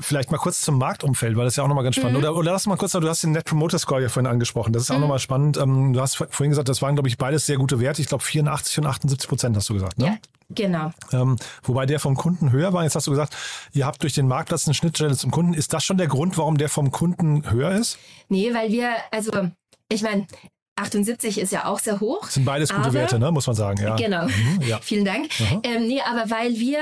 vielleicht 0.00 0.30
mal 0.30 0.38
kurz 0.38 0.62
zum 0.62 0.78
Marktumfeld, 0.78 1.36
weil 1.36 1.44
das 1.44 1.54
ist 1.54 1.56
ja 1.58 1.64
auch 1.64 1.68
nochmal 1.68 1.84
ganz 1.84 1.96
spannend. 1.96 2.18
Mhm. 2.18 2.24
Oder, 2.24 2.36
oder 2.36 2.52
lass 2.52 2.66
mal 2.66 2.76
kurz, 2.76 2.92
du 2.92 3.08
hast 3.08 3.22
den 3.22 3.32
Net 3.32 3.44
Promoter 3.44 3.78
Score 3.78 4.02
ja 4.02 4.08
vorhin 4.08 4.30
angesprochen. 4.30 4.72
Das 4.72 4.82
ist 4.82 4.90
auch 4.90 4.96
mhm. 4.96 5.02
nochmal 5.02 5.18
spannend. 5.18 5.56
Ähm, 5.56 5.92
du 5.92 6.00
hast 6.00 6.16
vorhin 6.16 6.50
gesagt, 6.50 6.68
das 6.68 6.82
waren, 6.82 6.94
glaube 6.94 7.08
ich, 7.08 7.18
beides 7.18 7.46
sehr 7.46 7.56
gute 7.56 7.80
Werte. 7.80 8.00
Ich 8.00 8.08
glaube, 8.08 8.24
84 8.24 8.78
und 8.78 8.86
78 8.86 9.28
Prozent 9.28 9.56
hast 9.56 9.68
du 9.68 9.74
gesagt, 9.74 9.98
ne? 9.98 10.06
Ja. 10.06 10.16
Genau. 10.52 10.90
Ähm, 11.12 11.36
wobei 11.62 11.86
der 11.86 12.00
vom 12.00 12.16
Kunden 12.16 12.50
höher 12.50 12.72
war. 12.72 12.82
Jetzt 12.82 12.96
hast 12.96 13.06
du 13.06 13.12
gesagt, 13.12 13.36
ihr 13.72 13.86
habt 13.86 14.02
durch 14.02 14.14
den 14.14 14.26
Marktplatz 14.26 14.66
eine 14.66 14.74
Schnittstelle 14.74 15.16
zum 15.16 15.30
Kunden. 15.30 15.54
Ist 15.54 15.72
das 15.72 15.84
schon 15.84 15.96
der 15.96 16.08
Grund, 16.08 16.36
warum 16.38 16.58
der 16.58 16.68
vom 16.68 16.90
Kunden 16.90 17.48
höher 17.48 17.70
ist? 17.70 17.98
Nee, 18.28 18.52
weil 18.52 18.72
wir, 18.72 18.90
also 19.12 19.30
ich 19.88 20.02
meine, 20.02 20.26
78 20.74 21.38
ist 21.38 21.52
ja 21.52 21.66
auch 21.66 21.78
sehr 21.78 22.00
hoch. 22.00 22.22
Das 22.22 22.34
sind 22.34 22.44
beides 22.44 22.74
gute 22.74 22.92
Werte, 22.92 23.18
ne? 23.18 23.30
muss 23.30 23.46
man 23.46 23.54
sagen. 23.54 23.80
Ja. 23.80 23.94
Genau. 23.94 24.24
Mhm, 24.24 24.62
ja. 24.66 24.78
Vielen 24.82 25.04
Dank. 25.04 25.28
Ähm, 25.62 25.86
nee, 25.86 26.00
aber 26.00 26.30
weil 26.30 26.54
wir 26.54 26.80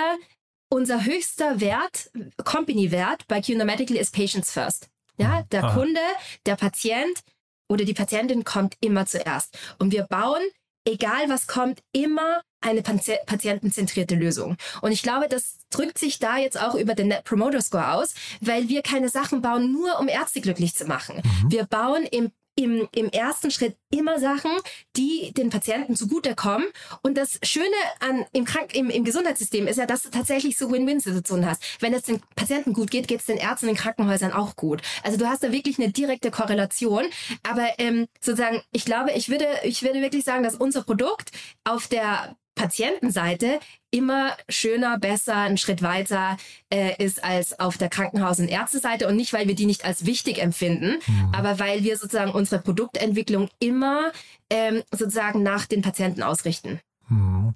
unser 0.68 1.04
höchster 1.04 1.60
Wert, 1.60 2.10
Company-Wert 2.44 3.26
bei 3.28 3.40
QNO 3.40 3.64
Medical 3.64 3.96
ist 3.96 4.14
Patients 4.14 4.50
First. 4.50 4.88
Ja, 5.16 5.42
der 5.50 5.64
Aha. 5.64 5.74
Kunde, 5.74 6.00
der 6.46 6.56
Patient 6.56 7.22
oder 7.68 7.84
die 7.84 7.94
Patientin 7.94 8.44
kommt 8.44 8.76
immer 8.80 9.06
zuerst. 9.06 9.58
Und 9.78 9.92
wir 9.92 10.04
bauen, 10.04 10.42
egal 10.84 11.28
was 11.28 11.46
kommt, 11.46 11.80
immer 11.92 12.42
eine 12.60 12.82
patientenzentrierte 12.82 14.16
Lösung. 14.16 14.56
Und 14.80 14.92
ich 14.92 15.02
glaube, 15.02 15.28
das 15.28 15.58
drückt 15.70 15.98
sich 15.98 16.18
da 16.18 16.38
jetzt 16.38 16.60
auch 16.60 16.74
über 16.74 16.94
den 16.94 17.08
Net 17.08 17.24
Promoter 17.24 17.60
Score 17.60 17.92
aus, 17.92 18.14
weil 18.40 18.68
wir 18.68 18.82
keine 18.82 19.08
Sachen 19.08 19.42
bauen, 19.42 19.72
nur 19.72 19.98
um 20.00 20.08
Ärzte 20.08 20.40
glücklich 20.40 20.74
zu 20.74 20.86
machen. 20.86 21.22
Mhm. 21.22 21.52
Wir 21.52 21.64
bauen 21.66 22.04
im 22.04 22.32
im, 22.58 22.88
im 22.92 23.08
ersten 23.10 23.52
Schritt 23.52 23.76
immer 23.90 24.18
Sachen, 24.18 24.50
die 24.96 25.32
den 25.32 25.48
Patienten 25.48 25.94
zugutekommen. 25.94 26.66
Und 27.02 27.16
das 27.16 27.38
Schöne 27.44 27.66
an, 28.00 28.26
im, 28.32 28.44
Krank 28.44 28.74
im, 28.74 28.90
im 28.90 29.04
Gesundheitssystem 29.04 29.68
ist 29.68 29.76
ja, 29.76 29.86
dass 29.86 30.02
du 30.02 30.10
tatsächlich 30.10 30.58
so 30.58 30.70
Win-Win-Situationen 30.72 31.48
hast. 31.48 31.62
Wenn 31.78 31.94
es 31.94 32.02
den 32.02 32.20
Patienten 32.34 32.72
gut 32.72 32.90
geht, 32.90 33.06
geht 33.06 33.20
es 33.20 33.26
den 33.26 33.36
Ärzten 33.36 33.68
in 33.68 33.76
Krankenhäusern 33.76 34.32
auch 34.32 34.56
gut. 34.56 34.82
Also 35.04 35.16
du 35.16 35.28
hast 35.28 35.44
da 35.44 35.52
wirklich 35.52 35.78
eine 35.78 35.92
direkte 35.92 36.32
Korrelation. 36.32 37.04
Aber 37.48 37.68
ähm, 37.78 38.08
sozusagen, 38.20 38.60
ich 38.72 38.84
glaube, 38.84 39.12
ich 39.12 39.28
würde, 39.28 39.46
ich 39.62 39.84
würde 39.84 40.02
wirklich 40.02 40.24
sagen, 40.24 40.42
dass 40.42 40.56
unser 40.56 40.82
Produkt 40.82 41.30
auf 41.62 41.86
der 41.86 42.36
Patientenseite 42.58 43.60
immer 43.90 44.36
schöner, 44.48 44.98
besser, 44.98 45.36
einen 45.36 45.56
Schritt 45.56 45.82
weiter 45.82 46.36
äh, 46.70 47.02
ist 47.02 47.24
als 47.24 47.58
auf 47.58 47.78
der 47.78 47.88
Krankenhaus- 47.88 48.40
und 48.40 48.48
Ärzteseite 48.48 49.08
und 49.08 49.16
nicht, 49.16 49.32
weil 49.32 49.48
wir 49.48 49.54
die 49.54 49.66
nicht 49.66 49.84
als 49.84 50.04
wichtig 50.04 50.42
empfinden, 50.42 50.98
mhm. 51.06 51.32
aber 51.32 51.58
weil 51.58 51.84
wir 51.84 51.96
sozusagen 51.96 52.32
unsere 52.32 52.60
Produktentwicklung 52.60 53.48
immer 53.60 54.12
ähm, 54.50 54.82
sozusagen 54.92 55.42
nach 55.42 55.66
den 55.66 55.82
Patienten 55.82 56.22
ausrichten. 56.22 56.80
Mhm. 57.08 57.54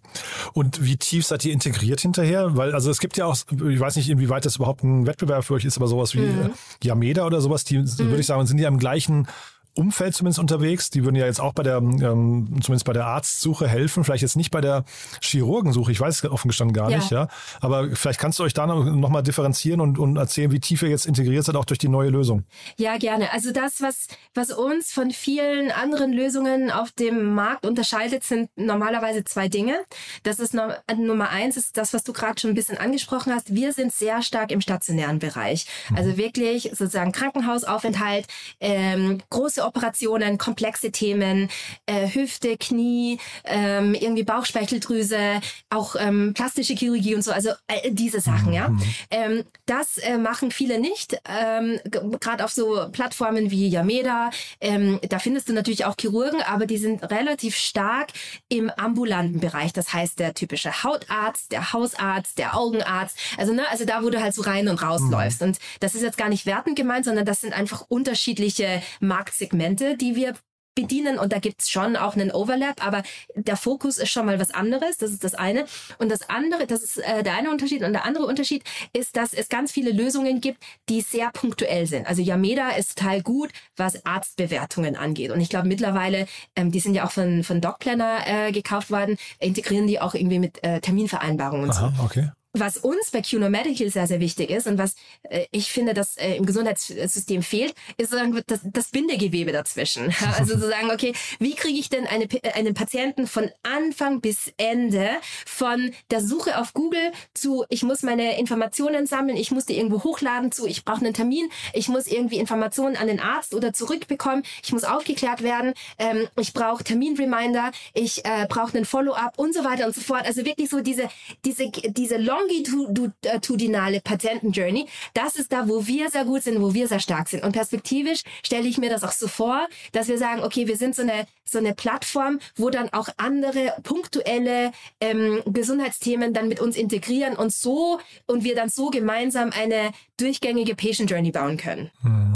Und 0.55 0.83
wie 0.83 0.97
tief 0.97 1.27
seid 1.27 1.45
ihr 1.45 1.53
integriert 1.53 2.01
hinterher? 2.01 2.57
Weil, 2.57 2.75
also 2.75 2.91
es 2.91 3.01
gibt 3.01 3.17
ja 3.17 3.27
auch, 3.27 3.37
ich 3.51 3.81
weiß 3.81 3.97
nicht, 3.97 4.09
inwieweit 4.09 4.45
das 4.45 4.57
überhaupt 4.57 4.83
ein 4.83 5.07
Wettbewerb 5.07 5.45
für 5.45 5.55
euch 5.55 5.65
ist, 5.65 5.77
aber 5.77 5.88
sowas 5.88 6.15
wie 6.15 6.21
mhm. 6.21 6.53
Yameda 6.83 7.27
oder 7.27 7.41
sowas, 7.41 7.65
die, 7.65 7.79
mhm. 7.79 7.99
würde 7.99 8.21
ich 8.21 8.27
sagen, 8.27 8.47
sind 8.47 8.59
ja 8.59 8.69
im 8.69 8.79
gleichen 8.79 9.29
Umfeld 9.75 10.15
zumindest 10.15 10.39
unterwegs. 10.39 10.91
Die 10.91 11.05
würden 11.05 11.17
ja 11.17 11.27
jetzt 11.27 11.41
auch 11.41 11.53
bei 11.53 11.63
der, 11.63 11.77
ähm, 11.77 12.61
zumindest 12.63 12.85
bei 12.85 12.93
der 12.93 13.07
Arztsuche 13.07 13.67
helfen. 13.67 14.05
Vielleicht 14.05 14.23
jetzt 14.23 14.37
nicht 14.37 14.51
bei 14.51 14.61
der 14.61 14.85
Chirurgensuche. 15.21 15.93
Ich 15.93 16.01
weiß 16.01 16.23
es 16.23 16.31
offen 16.31 16.49
gestanden 16.49 16.75
gar 16.75 16.91
ja. 16.91 16.99
nicht, 16.99 17.11
ja. 17.11 17.29
Aber 17.61 17.89
vielleicht 17.95 18.21
kannst 18.21 18.39
du 18.39 18.43
euch 18.45 18.55
da 18.55 18.67
noch, 18.67 18.85
noch 18.85 19.09
mal 19.09 19.23
differenzieren 19.23 19.81
und, 19.81 19.99
und 19.99 20.17
erzählen, 20.17 20.51
wie 20.53 20.61
tief 20.61 20.83
ihr 20.83 20.89
jetzt 20.89 21.07
integriert 21.07 21.45
seid, 21.45 21.57
auch 21.57 21.65
durch 21.65 21.79
die 21.79 21.89
neue 21.89 22.11
Lösung. 22.11 22.45
Ja, 22.77 22.99
gerne. 22.99 23.33
Also 23.33 23.53
das, 23.53 23.81
was, 23.81 24.09
was 24.35 24.51
uns 24.51 24.93
von 24.93 25.11
vielen 25.11 25.71
anderen 25.71 26.13
Lösungen 26.13 26.71
auf 26.71 26.93
dem 26.93 27.35
Markt 27.35 27.65
unterscheidet, 27.65 28.25
sind 28.25 28.51
normalerweise 28.57 29.25
zwei 29.25 29.49
Dinge. 29.49 29.77
Das 30.23 30.39
ist 30.39 30.55
no 30.55 30.63
Nummer 30.97 31.31
eins, 31.31 31.57
ist 31.57 31.77
das, 31.77 31.95
was 31.95 32.05
du 32.05 32.13
gerade 32.13 32.41
schon 32.41 32.51
ein 32.51 32.55
bisschen 32.55 32.79
angesprochen 32.79 33.33
hast. 33.33 33.55
Wir 33.55 33.73
sind 33.73 33.93
sehr 33.93 34.23
stark 34.23 34.51
im 34.51 34.61
stationären 34.61 35.19
Bereich. 35.19 35.67
Mhm. 35.89 35.97
Also 35.97 36.17
wirklich 36.17 36.65
sozusagen 36.65 37.13
Krankenhausaufenthalt, 37.13 38.27
ähm, 38.61 39.19
große 39.31 39.62
Operationen, 39.64 40.38
komplexe 40.38 40.92
Themen, 40.92 41.48
äh, 41.87 42.09
Hüfte, 42.09 42.57
Knie, 42.57 43.18
ähm, 43.44 43.94
irgendwie 43.94 44.25
Bauchspeicheldrüse, 44.25 45.40
auch 45.70 45.96
ähm, 45.98 46.35
plastische 46.35 46.75
Chirurgie 46.75 47.14
und 47.14 47.22
so, 47.22 47.33
also 47.33 47.51
äh, 47.68 47.90
diese 47.90 48.20
Sachen, 48.20 48.53
ja. 48.53 48.68
Mhm. 48.68 48.83
Ähm, 49.11 49.44
das 49.66 49.98
äh, 49.98 50.18
machen 50.18 50.51
viele 50.51 50.79
nicht, 50.79 51.16
ähm, 51.29 51.79
gerade 52.20 52.44
auf 52.44 52.51
so 52.51 52.88
Plattformen 52.92 53.51
wie 53.51 53.68
Yameda. 53.68 54.31
Ähm, 54.61 55.01
da 55.09 55.18
findest 55.18 55.48
du 55.48 55.53
natürlich 55.53 55.85
auch 55.85 55.94
Chirurgen, 55.98 56.42
aber 56.42 56.66
die 56.66 56.77
sind 56.77 57.03
relativ 57.11 57.57
stark 57.57 58.09
im 58.48 58.70
ambulanten 58.70 59.40
Bereich. 59.40 59.72
Das 59.72 59.92
heißt, 59.92 60.18
der 60.18 60.35
typische 60.35 60.83
Hautarzt, 60.83 61.53
der 61.53 61.72
Hausarzt, 61.72 62.38
der 62.38 62.57
Augenarzt, 62.57 63.16
also 63.38 63.53
ne, 63.53 63.62
also 63.70 63.85
da, 63.85 64.03
wo 64.03 64.11
du 64.11 64.20
halt 64.20 64.35
so 64.35 64.42
rein 64.42 64.68
und 64.68 64.83
rausläufst. 64.83 65.40
Mhm. 65.40 65.48
Und 65.48 65.59
das 65.81 65.94
ist 65.94 66.03
jetzt 66.03 66.18
gar 66.18 66.29
nicht 66.29 66.46
wertend 66.46 66.77
gemeint, 66.77 67.05
sondern 67.05 67.25
das 67.25 67.40
sind 67.40 67.53
einfach 67.53 67.85
unterschiedliche 67.88 68.83
Marktsegmente 69.01 69.52
Segmente, 69.53 69.97
die 69.97 70.17
wir 70.17 70.35
bedienen 70.75 71.19
und 71.19 71.35
da 71.35 71.38
gibt's 71.38 71.69
schon 71.69 71.97
auch 71.97 72.15
einen 72.15 72.31
Overlap, 72.31 72.83
aber 72.85 73.03
der 73.35 73.59
Fokus 73.59 73.99
ist 73.99 74.09
schon 74.09 74.25
mal 74.25 74.41
was 74.41 74.53
anderes, 74.53 74.97
das 74.97 75.11
ist 75.11 75.23
das 75.23 75.35
eine. 75.35 75.67
Und 75.99 76.11
das 76.11 76.31
andere, 76.31 76.67
das 76.67 76.83
ist 76.83 76.97
äh, 76.97 77.23
der 77.23 77.35
eine 77.37 77.51
Unterschied 77.51 77.83
und 77.83 77.93
der 77.93 78.07
andere 78.07 78.25
Unterschied 78.25 78.65
ist, 78.95 79.19
dass 79.19 79.35
es 79.35 79.51
ganz 79.51 79.71
viele 79.71 79.93
Lösungen 79.93 80.41
gibt, 80.41 80.62
die 80.88 81.03
sehr 81.03 81.31
punktuell 81.31 81.87
sind. 81.87 82.07
Also 82.07 82.23
Yameda 82.23 82.71
ist 82.71 82.97
total 82.97 83.21
gut, 83.21 83.51
was 83.77 84.07
Arztbewertungen 84.07 84.97
angeht 84.97 85.31
und 85.31 85.43
ich 85.43 85.51
glaube 85.51 85.69
mittlerweile, 85.69 86.27
ähm, 86.57 86.71
die 86.71 86.81
sind 86.81 86.95
ja 86.95 87.05
auch 87.05 87.12
von, 87.12 87.45
von 87.45 87.61
DocPlanner 87.61 88.21
äh, 88.27 88.53
gekauft 88.53 88.91
worden, 88.91 89.19
integrieren 89.41 89.87
die 89.87 90.01
auch 90.01 90.15
irgendwie 90.15 90.38
mit 90.38 90.65
äh, 90.65 90.81
Terminvereinbarungen 90.81 91.65
und 91.65 91.71
Aha, 91.77 91.93
so. 91.99 92.03
okay. 92.03 92.31
Was 92.53 92.79
uns 92.79 93.11
bei 93.11 93.23
QNO 93.23 93.49
Medical 93.49 93.88
sehr, 93.88 94.07
sehr 94.07 94.21
wichtig 94.21 94.51
ist 94.51 94.67
und 94.67 94.79
was 94.79 94.95
äh, 95.23 95.47
ich 95.51 95.73
finde, 95.73 95.95
dass 95.95 96.17
äh, 96.17 96.37
im 96.37 96.47
Gesundheitssystem 96.47 97.43
fehlt, 97.43 97.75
ist 97.97 98.11
sozusagen 98.11 98.43
das, 98.47 98.61
das 98.65 98.88
Bindegewebe 98.91 99.53
dazwischen. 99.53 100.12
Also 100.43 100.55
zu 100.55 100.69
sagen, 100.69 100.91
okay, 100.91 101.12
wie 101.41 101.55
kriege 101.55 101.79
ich 101.79 101.88
denn 101.88 102.07
eine, 102.07 102.27
einen 102.55 102.75
Patienten 102.75 103.27
von 103.27 103.51
Anfang 103.62 104.21
bis 104.21 104.53
Ende, 104.57 105.11
von 105.47 105.93
der 106.11 106.21
Suche 106.21 106.59
auf 106.59 106.73
Google 106.73 107.12
zu, 107.35 107.65
ich 107.69 107.83
muss 107.83 108.03
meine 108.03 108.38
Informationen 108.38 109.07
sammeln, 109.07 109.37
ich 109.37 109.51
muss 109.51 109.67
die 109.67 109.77
irgendwo 109.77 110.03
hochladen, 110.05 110.51
zu, 110.53 110.67
ich 110.67 110.85
brauche 110.85 111.05
einen 111.05 111.12
Termin, 111.15 111.49
ich 111.75 111.88
muss 111.88 112.07
irgendwie 112.07 112.38
Informationen 112.38 112.97
an 112.97 113.09
den 113.09 113.21
Arzt 113.21 113.55
oder 113.55 113.73
zurückbekommen, 113.73 114.43
ich 114.65 114.73
muss 114.73 114.85
aufgeklärt 114.85 115.43
werden, 115.43 115.75
ähm, 115.99 116.27
ich 116.41 116.55
brauche 116.55 116.83
Terminreminder, 116.83 117.73
ich 117.93 118.25
äh, 118.25 118.47
brauche 118.49 118.75
einen 118.75 118.87
Follow-up 118.87 119.38
und 119.38 119.55
so 119.55 119.65
weiter 119.65 119.87
und 119.87 119.95
so 119.95 120.01
fort. 120.01 120.25
Also 120.25 120.45
wirklich 120.45 120.71
so 120.71 120.81
diese, 120.81 121.09
diese, 121.45 121.71
diese 121.71 122.17
Long 122.17 122.42
longitudinale 122.43 124.01
Patienten-Journey, 124.01 124.87
das 125.15 125.37
ist 125.37 125.53
da, 125.53 125.69
wo 125.69 125.87
wir 125.87 126.11
sehr 126.11 126.25
gut 126.25 126.43
sind, 126.43 126.61
wo 126.61 126.75
wir 126.75 126.89
sehr 126.89 127.01
stark 127.01 127.29
sind. 127.29 127.43
Und 127.43 127.53
perspektivisch 127.53 128.23
stelle 128.43 128.69
ich 128.69 128.79
mir 128.79 128.91
das 128.91 129.05
auch 129.05 129.13
so 129.13 129.29
vor, 129.29 129.67
dass 129.93 130.09
wir 130.09 130.19
sagen, 130.19 130.43
okay, 130.43 130.67
wir 130.67 130.77
sind 130.77 130.95
so 130.95 131.03
eine, 131.03 131.27
so 131.45 131.59
eine 131.59 131.75
Plattform, 131.75 132.39
wo 132.57 132.71
dann 132.71 132.93
auch 132.93 133.09
andere 133.17 133.75
punktuelle 133.83 134.73
ähm, 135.01 135.43
Gesundheitsthemen 135.47 136.33
dann 136.33 136.49
mit 136.49 136.61
uns 136.61 136.77
integrieren 136.77 137.37
und 137.37 137.53
so 137.53 138.01
und 138.27 138.45
wir 138.45 138.55
dann 138.55 138.69
so 138.69 138.91
gemeinsam 138.91 139.51
eine 139.51 139.93
durchgängige 140.17 140.75
Patient 140.75 141.11
Journey 141.11 141.31
bauen 141.31 141.57
können. 141.57 141.91
Mhm. 142.03 142.33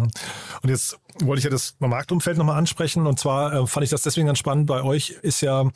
Und 0.62 0.70
jetzt 0.70 0.98
wollte 1.20 1.38
ich 1.38 1.44
ja 1.44 1.50
das 1.50 1.76
Marktumfeld 1.78 2.36
nochmal 2.36 2.58
ansprechen. 2.58 3.06
Und 3.06 3.18
zwar 3.18 3.52
äh, 3.52 3.66
fand 3.66 3.84
ich 3.84 3.90
das 3.90 4.02
deswegen 4.02 4.26
ganz 4.26 4.38
spannend. 4.38 4.66
Bei 4.66 4.82
euch 4.82 5.10
ist 5.22 5.40
ja 5.40 5.70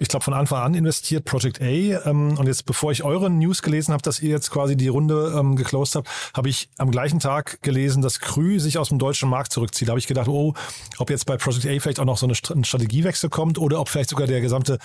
ich 0.00 0.08
glaube, 0.08 0.24
von 0.24 0.34
Anfang 0.34 0.62
an 0.62 0.74
investiert 0.74 1.26
Project 1.26 1.60
A. 1.60 1.64
Ähm, 1.64 2.38
und 2.38 2.46
jetzt, 2.46 2.64
bevor 2.64 2.90
ich 2.90 3.04
eure 3.04 3.28
News 3.30 3.62
gelesen 3.62 3.92
habe, 3.92 4.02
dass 4.02 4.20
ihr 4.20 4.30
jetzt 4.30 4.50
quasi 4.50 4.74
die 4.74 4.88
Runde 4.88 5.34
ähm, 5.38 5.56
geclosed 5.56 5.94
habt, 5.94 6.08
habe 6.34 6.48
ich 6.48 6.70
am 6.78 6.90
gleichen 6.90 7.20
Tag 7.20 7.60
gelesen, 7.62 8.00
dass 8.00 8.18
Krü 8.18 8.58
sich 8.58 8.78
aus 8.78 8.88
dem 8.88 8.98
deutschen 8.98 9.28
Markt 9.28 9.52
zurückzieht. 9.52 9.88
Da 9.88 9.90
habe 9.90 10.00
ich 10.00 10.06
gedacht, 10.06 10.26
oh, 10.26 10.54
ob 10.98 11.10
jetzt 11.10 11.26
bei 11.26 11.36
Project 11.36 11.66
A 11.66 11.78
vielleicht 11.80 12.00
auch 12.00 12.06
noch 12.06 12.16
so 12.16 12.26
eine 12.26 12.34
ein 12.54 12.64
Strategiewechsel 12.64 13.28
kommt 13.28 13.58
oder 13.58 13.78
ob 13.78 13.90
vielleicht 13.90 14.10
sogar 14.10 14.26
der 14.26 14.40
gesamte 14.40 14.78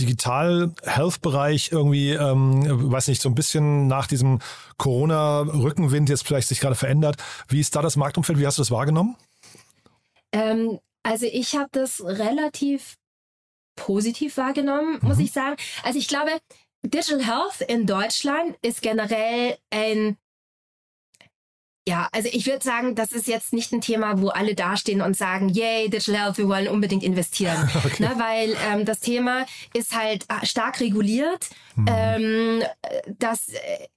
Digital-Health-Bereich 0.00 1.70
irgendwie, 1.70 2.12
ähm, 2.12 2.90
weiß 2.90 3.08
nicht, 3.08 3.20
so 3.20 3.28
ein 3.28 3.34
bisschen 3.34 3.86
nach 3.86 4.06
diesem 4.06 4.40
Corona-Rückenwind 4.78 6.08
jetzt 6.08 6.26
vielleicht 6.26 6.48
sich 6.48 6.60
gerade 6.60 6.74
verändert. 6.74 7.16
Wie 7.48 7.60
ist 7.60 7.76
da 7.76 7.82
das 7.82 7.96
Marktumfeld? 7.96 8.38
Wie 8.38 8.46
hast 8.46 8.56
du 8.56 8.62
das 8.62 8.70
wahrgenommen? 8.70 9.14
Ähm, 10.32 10.78
also 11.02 11.26
ich 11.30 11.54
habe 11.54 11.68
das 11.70 12.02
relativ 12.02 12.96
positiv 13.84 14.36
wahrgenommen, 14.38 14.98
muss 15.02 15.18
mhm. 15.18 15.24
ich 15.24 15.32
sagen. 15.32 15.56
Also 15.82 15.98
ich 15.98 16.08
glaube, 16.08 16.30
Digital 16.82 17.24
Health 17.24 17.60
in 17.68 17.86
Deutschland 17.86 18.56
ist 18.62 18.82
generell 18.82 19.58
ein 19.70 20.16
ja, 21.86 22.08
also 22.12 22.30
ich 22.32 22.46
würde 22.46 22.64
sagen, 22.64 22.94
das 22.94 23.12
ist 23.12 23.26
jetzt 23.26 23.52
nicht 23.52 23.70
ein 23.72 23.82
Thema, 23.82 24.18
wo 24.22 24.28
alle 24.28 24.54
dastehen 24.54 25.02
und 25.02 25.18
sagen, 25.18 25.50
yay, 25.50 25.90
Digital 25.90 26.18
Health, 26.18 26.38
wir 26.38 26.48
wollen 26.48 26.68
unbedingt 26.68 27.02
investieren. 27.02 27.70
Okay. 27.84 28.02
Ne, 28.02 28.14
weil 28.16 28.56
ähm, 28.66 28.86
das 28.86 29.00
Thema 29.00 29.44
ist 29.74 29.94
halt 29.94 30.24
äh, 30.30 30.46
stark 30.46 30.80
reguliert. 30.80 31.50
Mhm. 31.76 31.86
Ähm, 31.86 32.62
das 33.18 33.48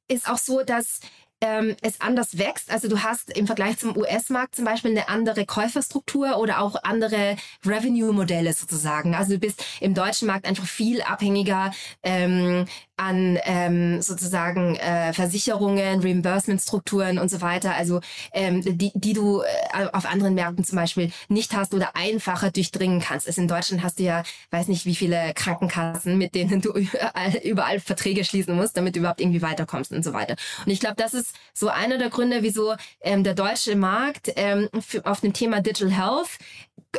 ist 0.10 0.30
auch 0.30 0.38
so, 0.38 0.64
dass 0.64 1.00
ähm, 1.42 1.76
es 1.82 2.02
anders 2.02 2.38
wächst. 2.38 2.72
Also 2.72 2.88
du 2.88 3.04
hast 3.04 3.36
im 3.38 3.46
Vergleich 3.46 3.78
zum 3.78 3.96
US-Markt 3.96 4.56
zum 4.56 4.66
Beispiel 4.66 4.92
eine 4.92 5.10
andere 5.10 5.46
Käuferstruktur 5.46 6.38
oder 6.38 6.62
auch 6.62 6.76
andere 6.84 7.36
Revenue-Modelle 7.66 8.54
sozusagen. 8.54 9.16
Also 9.16 9.34
du 9.34 9.40
bist 9.40 9.64
im 9.80 9.94
deutschen 9.94 10.28
Markt 10.28 10.48
einfach 10.48 10.66
viel 10.66 11.02
abhängiger 11.02 11.72
ähm, 12.04 12.66
an 12.98 13.38
ähm, 13.44 14.02
sozusagen 14.02 14.76
äh, 14.76 15.14
Versicherungen, 15.14 16.02
Reimbursement-Strukturen 16.02 17.20
und 17.20 17.30
so 17.30 17.42
weiter, 17.42 17.76
also 17.76 18.02
ähm, 18.34 18.62
die, 18.66 18.92
die 18.96 19.14
du 19.14 19.42
äh, 19.42 19.86
auf 19.94 20.08
anderen 20.08 20.34
Märkten 20.34 20.66
zum 20.66 20.78
Beispiel 20.78 21.12
nicht 21.30 21.56
hast 21.56 21.76
oder 21.76 21.96
einfacher 21.96 22.50
durchdringen 22.50 23.00
kannst. 23.00 23.28
Also 23.28 23.42
in 23.42 23.48
Deutschland 23.48 23.84
hast 23.84 24.00
du 24.00 24.04
ja, 24.04 24.24
weiß 24.50 24.68
nicht, 24.68 24.86
wie 24.88 24.96
viele 24.96 25.34
Krankenkassen, 25.36 26.18
mit 26.18 26.34
denen 26.34 26.60
du 26.60 26.72
überall, 26.74 27.36
überall 27.44 27.80
Verträge 27.80 28.26
schließen 28.26 28.56
musst, 28.56 28.76
damit 28.76 28.96
du 28.96 29.00
überhaupt 29.00 29.22
irgendwie 29.22 29.44
weiterkommst 29.44 29.92
und 29.92 30.04
so 30.04 30.14
weiter. 30.14 30.36
Und 30.66 30.72
ich 30.72 30.80
glaube, 30.80 30.96
das 30.96 31.14
ist 31.14 31.27
so 31.54 31.70
einer 31.70 31.98
der 31.98 32.10
Gründe, 32.10 32.44
wieso 32.44 32.76
ähm, 33.02 33.24
der 33.24 33.34
deutsche 33.34 33.76
Markt 33.76 34.32
ähm, 34.36 34.70
für, 34.80 35.06
auf 35.06 35.22
dem 35.22 35.34
Thema 35.34 35.62
Digital 35.62 35.92
Health 35.92 36.38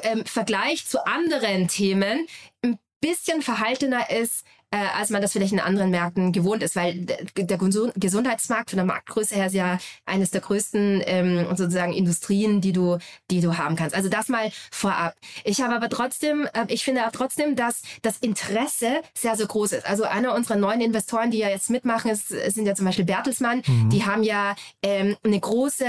ähm, 0.02 0.24
Vergleich 0.24 0.86
zu 0.86 1.06
anderen 1.06 1.68
Themen 1.68 2.26
ein 2.62 2.78
bisschen 3.00 3.42
verhaltener 3.42 4.10
ist 4.10 4.44
äh, 4.70 4.76
als 4.98 5.08
man 5.10 5.22
das 5.22 5.32
vielleicht 5.32 5.52
in 5.52 5.60
anderen 5.60 5.90
Märkten 5.90 6.32
gewohnt 6.32 6.62
ist, 6.62 6.76
weil 6.76 7.06
der 7.36 7.58
Gesundheitsmarkt 7.58 8.70
von 8.70 8.76
der 8.76 8.84
Marktgröße 8.84 9.34
her 9.34 9.46
ist 9.46 9.54
ja 9.54 9.78
eines 10.04 10.30
der 10.30 10.42
größten 10.42 11.02
ähm, 11.06 11.46
sozusagen 11.56 11.94
Industrien, 11.94 12.60
die 12.60 12.72
du, 12.72 12.98
die 13.30 13.40
du 13.40 13.56
haben 13.56 13.76
kannst. 13.76 13.96
Also 13.96 14.10
das 14.10 14.28
mal 14.28 14.50
vorab. 14.70 15.14
Ich 15.44 15.62
habe 15.62 15.74
aber 15.74 15.88
trotzdem, 15.88 16.46
äh, 16.52 16.66
ich 16.68 16.84
finde 16.84 17.06
auch 17.06 17.12
trotzdem, 17.12 17.56
dass 17.56 17.82
das 18.02 18.18
Interesse 18.18 19.00
sehr, 19.14 19.36
sehr 19.36 19.46
groß 19.46 19.72
ist. 19.72 19.86
Also 19.86 20.04
einer 20.04 20.34
unserer 20.34 20.56
neuen 20.56 20.82
Investoren, 20.82 21.30
die 21.30 21.38
ja 21.38 21.48
jetzt 21.48 21.70
mitmachen, 21.70 22.10
ist, 22.10 22.28
sind 22.28 22.66
ja 22.66 22.74
zum 22.74 22.84
Beispiel 22.84 23.06
Bertelsmann. 23.06 23.62
Mhm. 23.66 23.88
Die 23.88 24.04
haben 24.04 24.22
ja 24.22 24.54
ähm, 24.82 25.16
eine 25.24 25.40
große 25.40 25.86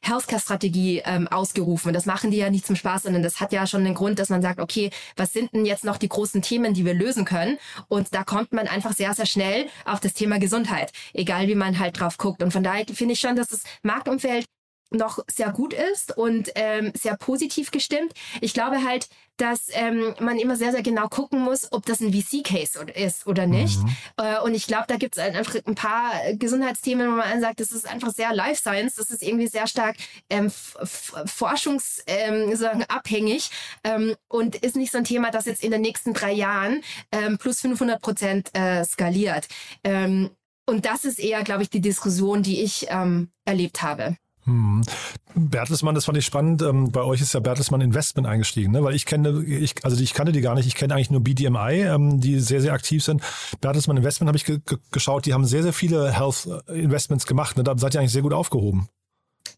Healthcare-Strategie 0.00 1.02
ähm, 1.04 1.28
ausgerufen. 1.28 1.88
Und 1.88 1.94
das 1.94 2.06
machen 2.06 2.30
die 2.30 2.38
ja 2.38 2.48
nicht 2.48 2.66
zum 2.66 2.76
Spaß, 2.76 3.02
sondern 3.02 3.22
das 3.22 3.40
hat 3.40 3.52
ja 3.52 3.66
schon 3.66 3.84
den 3.84 3.94
Grund, 3.94 4.18
dass 4.18 4.30
man 4.30 4.40
sagt, 4.40 4.58
okay, 4.58 4.90
was 5.16 5.34
sind 5.34 5.52
denn 5.52 5.66
jetzt 5.66 5.84
noch 5.84 5.98
die 5.98 6.08
großen 6.08 6.40
Themen, 6.40 6.72
die 6.72 6.86
wir 6.86 6.94
lösen 6.94 7.26
können? 7.26 7.58
Und 7.88 8.14
da 8.14 8.21
kommt 8.24 8.52
man 8.52 8.68
einfach 8.68 8.92
sehr, 8.92 9.14
sehr 9.14 9.26
schnell 9.26 9.68
auf 9.84 10.00
das 10.00 10.14
Thema 10.14 10.38
Gesundheit, 10.38 10.92
egal 11.12 11.48
wie 11.48 11.54
man 11.54 11.78
halt 11.78 11.98
drauf 12.00 12.18
guckt. 12.18 12.42
Und 12.42 12.52
von 12.52 12.62
daher 12.62 12.84
finde 12.92 13.14
ich 13.14 13.20
schon, 13.20 13.36
dass 13.36 13.48
das 13.48 13.62
Marktumfeld 13.82 14.46
noch 14.90 15.20
sehr 15.30 15.50
gut 15.52 15.72
ist 15.72 16.16
und 16.16 16.50
ähm, 16.54 16.92
sehr 16.94 17.16
positiv 17.16 17.70
gestimmt. 17.70 18.12
Ich 18.40 18.54
glaube 18.54 18.84
halt, 18.84 19.08
dass 19.36 19.68
ähm, 19.72 20.14
man 20.20 20.38
immer 20.38 20.56
sehr, 20.56 20.72
sehr 20.72 20.82
genau 20.82 21.08
gucken 21.08 21.40
muss, 21.40 21.72
ob 21.72 21.86
das 21.86 22.00
ein 22.00 22.12
VC-Case 22.12 22.84
ist 22.94 23.26
oder 23.26 23.46
nicht. 23.46 23.78
Mhm. 23.78 23.96
Äh, 24.18 24.40
und 24.40 24.54
ich 24.54 24.66
glaube, 24.66 24.84
da 24.88 24.96
gibt 24.96 25.16
es 25.16 25.22
einfach 25.22 25.54
ein 25.66 25.74
paar 25.74 26.12
Gesundheitsthemen, 26.34 27.10
wo 27.10 27.16
man 27.16 27.40
sagt, 27.40 27.60
das 27.60 27.72
ist 27.72 27.88
einfach 27.88 28.12
sehr 28.12 28.34
Life 28.34 28.60
Science, 28.60 28.96
das 28.96 29.10
ist 29.10 29.22
irgendwie 29.22 29.48
sehr 29.48 29.66
stark 29.66 29.96
ähm, 30.30 30.50
forschungsabhängig 30.50 33.50
ähm, 33.84 34.10
ähm, 34.10 34.16
und 34.28 34.56
ist 34.56 34.76
nicht 34.76 34.92
so 34.92 34.98
ein 34.98 35.04
Thema, 35.04 35.30
das 35.30 35.46
jetzt 35.46 35.64
in 35.64 35.70
den 35.70 35.80
nächsten 35.80 36.12
drei 36.12 36.32
Jahren 36.32 36.82
ähm, 37.10 37.38
plus 37.38 37.60
500 37.60 38.00
Prozent 38.00 38.50
äh, 38.54 38.84
skaliert. 38.84 39.48
Ähm, 39.84 40.30
und 40.66 40.86
das 40.86 41.04
ist 41.04 41.18
eher, 41.18 41.42
glaube 41.42 41.62
ich, 41.62 41.70
die 41.70 41.80
Diskussion, 41.80 42.42
die 42.42 42.62
ich 42.62 42.86
ähm, 42.88 43.30
erlebt 43.44 43.82
habe. 43.82 44.16
Hm. 44.44 44.82
Bertelsmann, 45.34 45.94
das 45.94 46.04
fand 46.04 46.18
ich 46.18 46.26
spannend. 46.26 46.62
Ähm, 46.62 46.90
bei 46.90 47.02
euch 47.02 47.20
ist 47.20 47.32
ja 47.32 47.40
Bertelsmann 47.40 47.80
Investment 47.80 48.26
eingestiegen, 48.26 48.72
ne? 48.72 48.82
weil 48.82 48.94
ich 48.94 49.06
kenne, 49.06 49.42
ich, 49.44 49.84
also 49.84 50.02
ich 50.02 50.14
kannte 50.14 50.32
die 50.32 50.40
gar 50.40 50.54
nicht. 50.54 50.66
Ich 50.66 50.74
kenne 50.74 50.94
eigentlich 50.94 51.10
nur 51.10 51.22
BDMI, 51.22 51.82
ähm, 51.82 52.20
die 52.20 52.40
sehr, 52.40 52.60
sehr 52.60 52.72
aktiv 52.72 53.04
sind. 53.04 53.22
Bertelsmann 53.60 53.96
Investment 53.96 54.28
habe 54.28 54.36
ich 54.36 54.44
ge 54.44 54.58
geschaut. 54.90 55.26
Die 55.26 55.32
haben 55.32 55.44
sehr, 55.44 55.62
sehr 55.62 55.72
viele 55.72 56.12
Health 56.12 56.48
Investments 56.68 57.26
gemacht. 57.26 57.56
Ne? 57.56 57.62
Da 57.62 57.76
seid 57.78 57.94
ihr 57.94 58.00
eigentlich 58.00 58.12
sehr 58.12 58.22
gut 58.22 58.32
aufgehoben. 58.32 58.88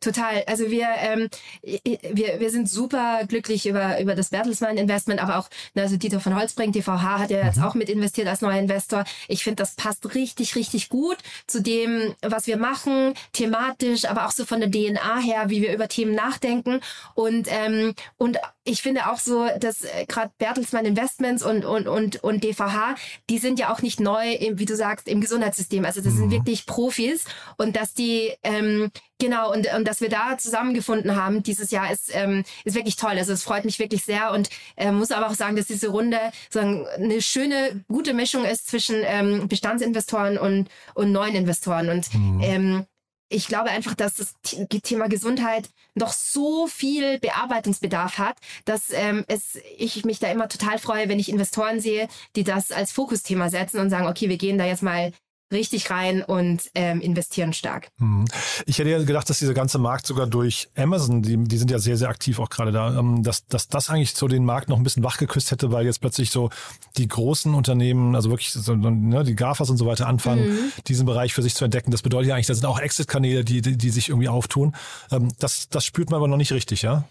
Total. 0.00 0.44
Also 0.46 0.70
wir, 0.70 0.88
ähm, 0.98 1.28
wir, 1.62 2.40
wir 2.40 2.50
sind 2.50 2.68
super 2.68 3.24
glücklich 3.26 3.66
über, 3.66 4.00
über 4.00 4.14
das 4.14 4.30
Bertelsmann 4.30 4.76
Investment, 4.76 5.22
aber 5.22 5.38
auch, 5.38 5.48
ne, 5.74 5.82
also 5.82 5.96
Dieter 5.96 6.20
von 6.20 6.36
Holzbrink, 6.36 6.72
DVH 6.74 7.18
hat 7.18 7.30
ja 7.30 7.44
jetzt 7.44 7.58
mhm. 7.58 7.64
auch 7.64 7.74
mit 7.74 7.88
investiert 7.88 8.28
als 8.28 8.42
neuer 8.42 8.58
Investor. 8.58 9.04
Ich 9.28 9.44
finde, 9.44 9.62
das 9.62 9.74
passt 9.76 10.14
richtig, 10.14 10.56
richtig 10.56 10.88
gut 10.88 11.16
zu 11.46 11.62
dem, 11.62 12.14
was 12.22 12.46
wir 12.46 12.56
machen, 12.56 13.14
thematisch, 13.32 14.04
aber 14.04 14.26
auch 14.26 14.30
so 14.30 14.44
von 14.44 14.60
der 14.60 14.70
DNA 14.70 15.18
her, 15.20 15.44
wie 15.48 15.62
wir 15.62 15.72
über 15.72 15.88
Themen 15.88 16.14
nachdenken. 16.14 16.80
Und, 17.14 17.48
ähm, 17.50 17.94
und 18.16 18.38
ich 18.64 18.82
finde 18.82 19.10
auch 19.10 19.18
so, 19.18 19.46
dass 19.58 19.84
äh, 19.84 20.06
gerade 20.06 20.32
Bertelsmann 20.38 20.84
Investments 20.84 21.42
und, 21.42 21.64
und, 21.64 21.86
und, 21.86 22.22
und 22.22 22.44
DVH, 22.44 22.94
die 23.30 23.38
sind 23.38 23.58
ja 23.58 23.72
auch 23.72 23.82
nicht 23.82 24.00
neu, 24.00 24.32
im, 24.32 24.58
wie 24.58 24.64
du 24.64 24.76
sagst, 24.76 25.08
im 25.08 25.20
Gesundheitssystem. 25.20 25.84
Also 25.84 26.00
das 26.00 26.14
mhm. 26.14 26.18
sind 26.18 26.30
wirklich 26.30 26.66
Profis 26.66 27.24
und 27.56 27.76
dass 27.76 27.94
die 27.94 28.32
ähm, 28.42 28.90
Genau, 29.24 29.50
und, 29.50 29.72
und 29.74 29.88
dass 29.88 30.02
wir 30.02 30.10
da 30.10 30.36
zusammengefunden 30.36 31.16
haben 31.16 31.42
dieses 31.42 31.70
Jahr 31.70 31.90
ist, 31.90 32.14
ähm, 32.14 32.44
ist 32.64 32.74
wirklich 32.76 32.96
toll. 32.96 33.12
Also 33.12 33.32
es 33.32 33.42
freut 33.42 33.64
mich 33.64 33.78
wirklich 33.78 34.04
sehr 34.04 34.32
und 34.32 34.50
äh, 34.76 34.92
muss 34.92 35.12
aber 35.12 35.28
auch 35.28 35.34
sagen, 35.34 35.56
dass 35.56 35.66
diese 35.66 35.88
Runde 35.88 36.18
sagen, 36.50 36.86
eine 36.96 37.22
schöne, 37.22 37.82
gute 37.88 38.12
Mischung 38.12 38.44
ist 38.44 38.66
zwischen 38.66 38.96
ähm, 39.02 39.48
Bestandsinvestoren 39.48 40.36
und, 40.36 40.68
und 40.92 41.10
neuen 41.10 41.34
Investoren. 41.34 41.88
Und 41.88 42.12
mhm. 42.12 42.40
ähm, 42.42 42.86
ich 43.30 43.48
glaube 43.48 43.70
einfach, 43.70 43.94
dass 43.94 44.16
das 44.16 44.34
Thema 44.82 45.08
Gesundheit 45.08 45.70
noch 45.94 46.12
so 46.12 46.66
viel 46.66 47.18
Bearbeitungsbedarf 47.18 48.18
hat, 48.18 48.36
dass 48.66 48.90
ähm, 48.90 49.24
es, 49.26 49.58
ich 49.78 50.04
mich 50.04 50.18
da 50.18 50.30
immer 50.30 50.50
total 50.50 50.78
freue, 50.78 51.08
wenn 51.08 51.18
ich 51.18 51.30
Investoren 51.30 51.80
sehe, 51.80 52.08
die 52.36 52.44
das 52.44 52.72
als 52.72 52.92
Fokusthema 52.92 53.48
setzen 53.48 53.80
und 53.80 53.88
sagen, 53.88 54.06
okay, 54.06 54.28
wir 54.28 54.36
gehen 54.36 54.58
da 54.58 54.66
jetzt 54.66 54.82
mal 54.82 55.12
richtig 55.54 55.90
rein 55.90 56.22
und 56.22 56.70
ähm, 56.74 57.00
investieren 57.00 57.52
stark. 57.52 57.88
Hm. 57.98 58.24
Ich 58.66 58.78
hätte 58.78 58.90
ja 58.90 59.02
gedacht, 59.02 59.28
dass 59.30 59.38
dieser 59.38 59.54
ganze 59.54 59.78
Markt 59.78 60.06
sogar 60.06 60.26
durch 60.26 60.68
Amazon, 60.76 61.22
die, 61.22 61.36
die 61.36 61.56
sind 61.56 61.70
ja 61.70 61.78
sehr, 61.78 61.96
sehr 61.96 62.08
aktiv 62.08 62.38
auch 62.38 62.50
gerade 62.50 62.72
da, 62.72 62.98
ähm, 62.98 63.22
dass, 63.22 63.46
dass 63.46 63.68
das 63.68 63.90
eigentlich 63.90 64.14
so 64.14 64.28
den 64.28 64.44
Markt 64.44 64.68
noch 64.68 64.76
ein 64.76 64.82
bisschen 64.82 65.04
wachgeküsst 65.04 65.50
hätte, 65.50 65.72
weil 65.72 65.86
jetzt 65.86 66.00
plötzlich 66.00 66.30
so 66.30 66.50
die 66.96 67.08
großen 67.08 67.54
Unternehmen, 67.54 68.14
also 68.14 68.30
wirklich 68.30 68.52
so, 68.52 68.74
ne, 68.74 69.24
die 69.24 69.36
GAFAs 69.36 69.70
und 69.70 69.76
so 69.76 69.86
weiter 69.86 70.06
anfangen, 70.06 70.48
mhm. 70.48 70.72
diesen 70.86 71.06
Bereich 71.06 71.34
für 71.34 71.42
sich 71.42 71.54
zu 71.54 71.64
entdecken. 71.64 71.90
Das 71.90 72.02
bedeutet 72.02 72.28
ja 72.28 72.34
eigentlich, 72.34 72.46
da 72.46 72.54
sind 72.54 72.66
auch 72.66 72.78
Exit-Kanäle, 72.78 73.44
die, 73.44 73.62
die, 73.62 73.76
die 73.76 73.90
sich 73.90 74.08
irgendwie 74.08 74.28
auftun. 74.28 74.74
Ähm, 75.10 75.28
das, 75.38 75.68
das 75.68 75.84
spürt 75.84 76.10
man 76.10 76.18
aber 76.18 76.28
noch 76.28 76.36
nicht 76.36 76.52
richtig, 76.52 76.82
ja? 76.82 77.04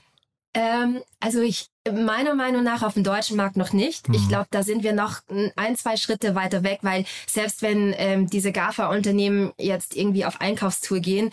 Ähm, 0.54 1.02
also 1.20 1.42
ich 1.42 1.68
Meiner 1.92 2.34
Meinung 2.34 2.64
nach 2.64 2.82
auf 2.82 2.94
dem 2.94 3.04
deutschen 3.04 3.36
Markt 3.36 3.58
noch 3.58 3.74
nicht. 3.74 4.08
Mhm. 4.08 4.16
Ich 4.16 4.30
glaube, 4.30 4.48
da 4.52 4.64
sind 4.64 4.84
wir 4.84 4.94
noch 4.94 5.20
ein, 5.58 5.76
zwei 5.76 5.98
Schritte 5.98 6.34
weiter 6.34 6.64
weg, 6.64 6.80
weil 6.82 7.04
selbst 7.28 7.62
wenn 7.62 7.94
ähm, 7.98 8.30
diese 8.30 8.54
GAFA-Unternehmen 8.54 9.52
jetzt 9.58 9.94
irgendwie 9.94 10.24
auf 10.24 10.40
Einkaufstour 10.40 11.02
gehen, 11.02 11.32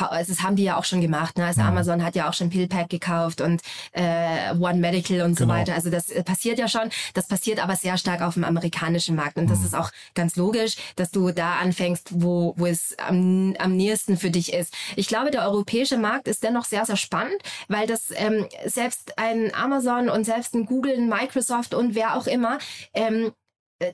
also 0.00 0.32
das 0.32 0.42
haben 0.42 0.56
die 0.56 0.64
ja 0.64 0.76
auch 0.76 0.84
schon 0.84 1.00
gemacht. 1.00 1.38
Ne? 1.38 1.46
Also 1.46 1.60
mhm. 1.60 1.68
Amazon 1.68 2.04
hat 2.04 2.16
ja 2.16 2.28
auch 2.28 2.34
schon 2.34 2.50
PillPack 2.50 2.88
gekauft 2.88 3.40
und 3.40 3.62
äh, 3.92 4.50
One 4.58 4.80
Medical 4.80 5.20
und 5.20 5.36
genau. 5.36 5.52
so 5.54 5.60
weiter. 5.60 5.74
Also 5.74 5.88
das 5.88 6.10
äh, 6.10 6.24
passiert 6.24 6.58
ja 6.58 6.66
schon. 6.66 6.90
Das 7.14 7.28
passiert 7.28 7.62
aber 7.62 7.76
sehr 7.76 7.96
stark 7.96 8.22
auf 8.22 8.34
dem 8.34 8.42
amerikanischen 8.42 9.14
Markt. 9.14 9.36
Und 9.36 9.48
das 9.48 9.60
mhm. 9.60 9.66
ist 9.66 9.74
auch 9.76 9.92
ganz 10.14 10.34
logisch, 10.34 10.74
dass 10.96 11.12
du 11.12 11.30
da 11.30 11.60
anfängst, 11.60 12.08
wo, 12.10 12.54
wo 12.56 12.66
es 12.66 12.96
am, 12.98 13.54
am 13.60 13.76
nächsten 13.76 14.16
für 14.16 14.30
dich 14.30 14.52
ist. 14.52 14.74
Ich 14.96 15.06
glaube, 15.06 15.30
der 15.30 15.42
europäische 15.42 15.96
Markt 15.96 16.26
ist 16.26 16.42
dennoch 16.42 16.64
sehr, 16.64 16.84
sehr 16.86 16.96
spannend, 16.96 17.40
weil 17.68 17.86
das 17.86 18.10
ähm, 18.16 18.48
selbst 18.66 19.16
ein 19.16 19.54
Amazon 19.54 19.91
Amazon 19.92 20.08
und 20.08 20.24
selbst 20.24 20.54
ein 20.54 20.66
Google, 20.66 20.94
ein 20.94 21.08
Microsoft 21.08 21.74
und 21.74 21.94
wer 21.94 22.16
auch 22.16 22.26
immer 22.26 22.58
ähm, 22.94 23.32
äh, 23.78 23.92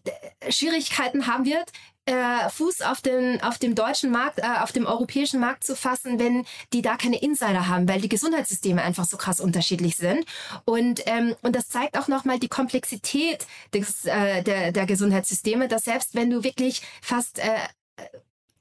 Schwierigkeiten 0.51 1.27
haben 1.27 1.45
wird, 1.45 1.71
äh, 2.07 2.49
Fuß 2.49 2.83
auf, 2.83 3.03
den, 3.03 3.43
auf 3.43 3.59
dem 3.59 3.75
deutschen 3.75 4.11
Markt, 4.11 4.39
äh, 4.39 4.63
auf 4.63 4.73
dem 4.73 4.87
europäischen 4.87 5.41
Markt 5.41 5.65
zu 5.65 5.77
fassen, 5.77 6.19
wenn 6.19 6.47
die 6.73 6.81
da 6.81 6.97
keine 6.97 7.21
Insider 7.21 7.69
haben, 7.69 7.89
weil 7.89 8.01
die 8.01 8.09
Gesundheitssysteme 8.09 8.83
einfach 8.83 9.05
so 9.05 9.17
krass 9.17 9.41
unterschiedlich 9.41 9.97
sind. 9.97 10.25
Und, 10.65 11.03
ähm, 11.07 11.37
und 11.43 11.55
das 11.55 11.69
zeigt 11.69 11.99
auch 11.99 12.09
nochmal 12.09 12.39
die 12.39 12.49
Komplexität 12.49 13.47
des, 13.75 14.07
äh, 14.07 14.43
der, 14.43 14.73
der 14.73 14.87
Gesundheitssysteme, 14.87 15.69
dass 15.69 15.85
selbst 15.85 16.15
wenn 16.15 16.31
du 16.31 16.45
wirklich 16.45 16.83
fast 17.03 17.41
äh, 17.41 17.59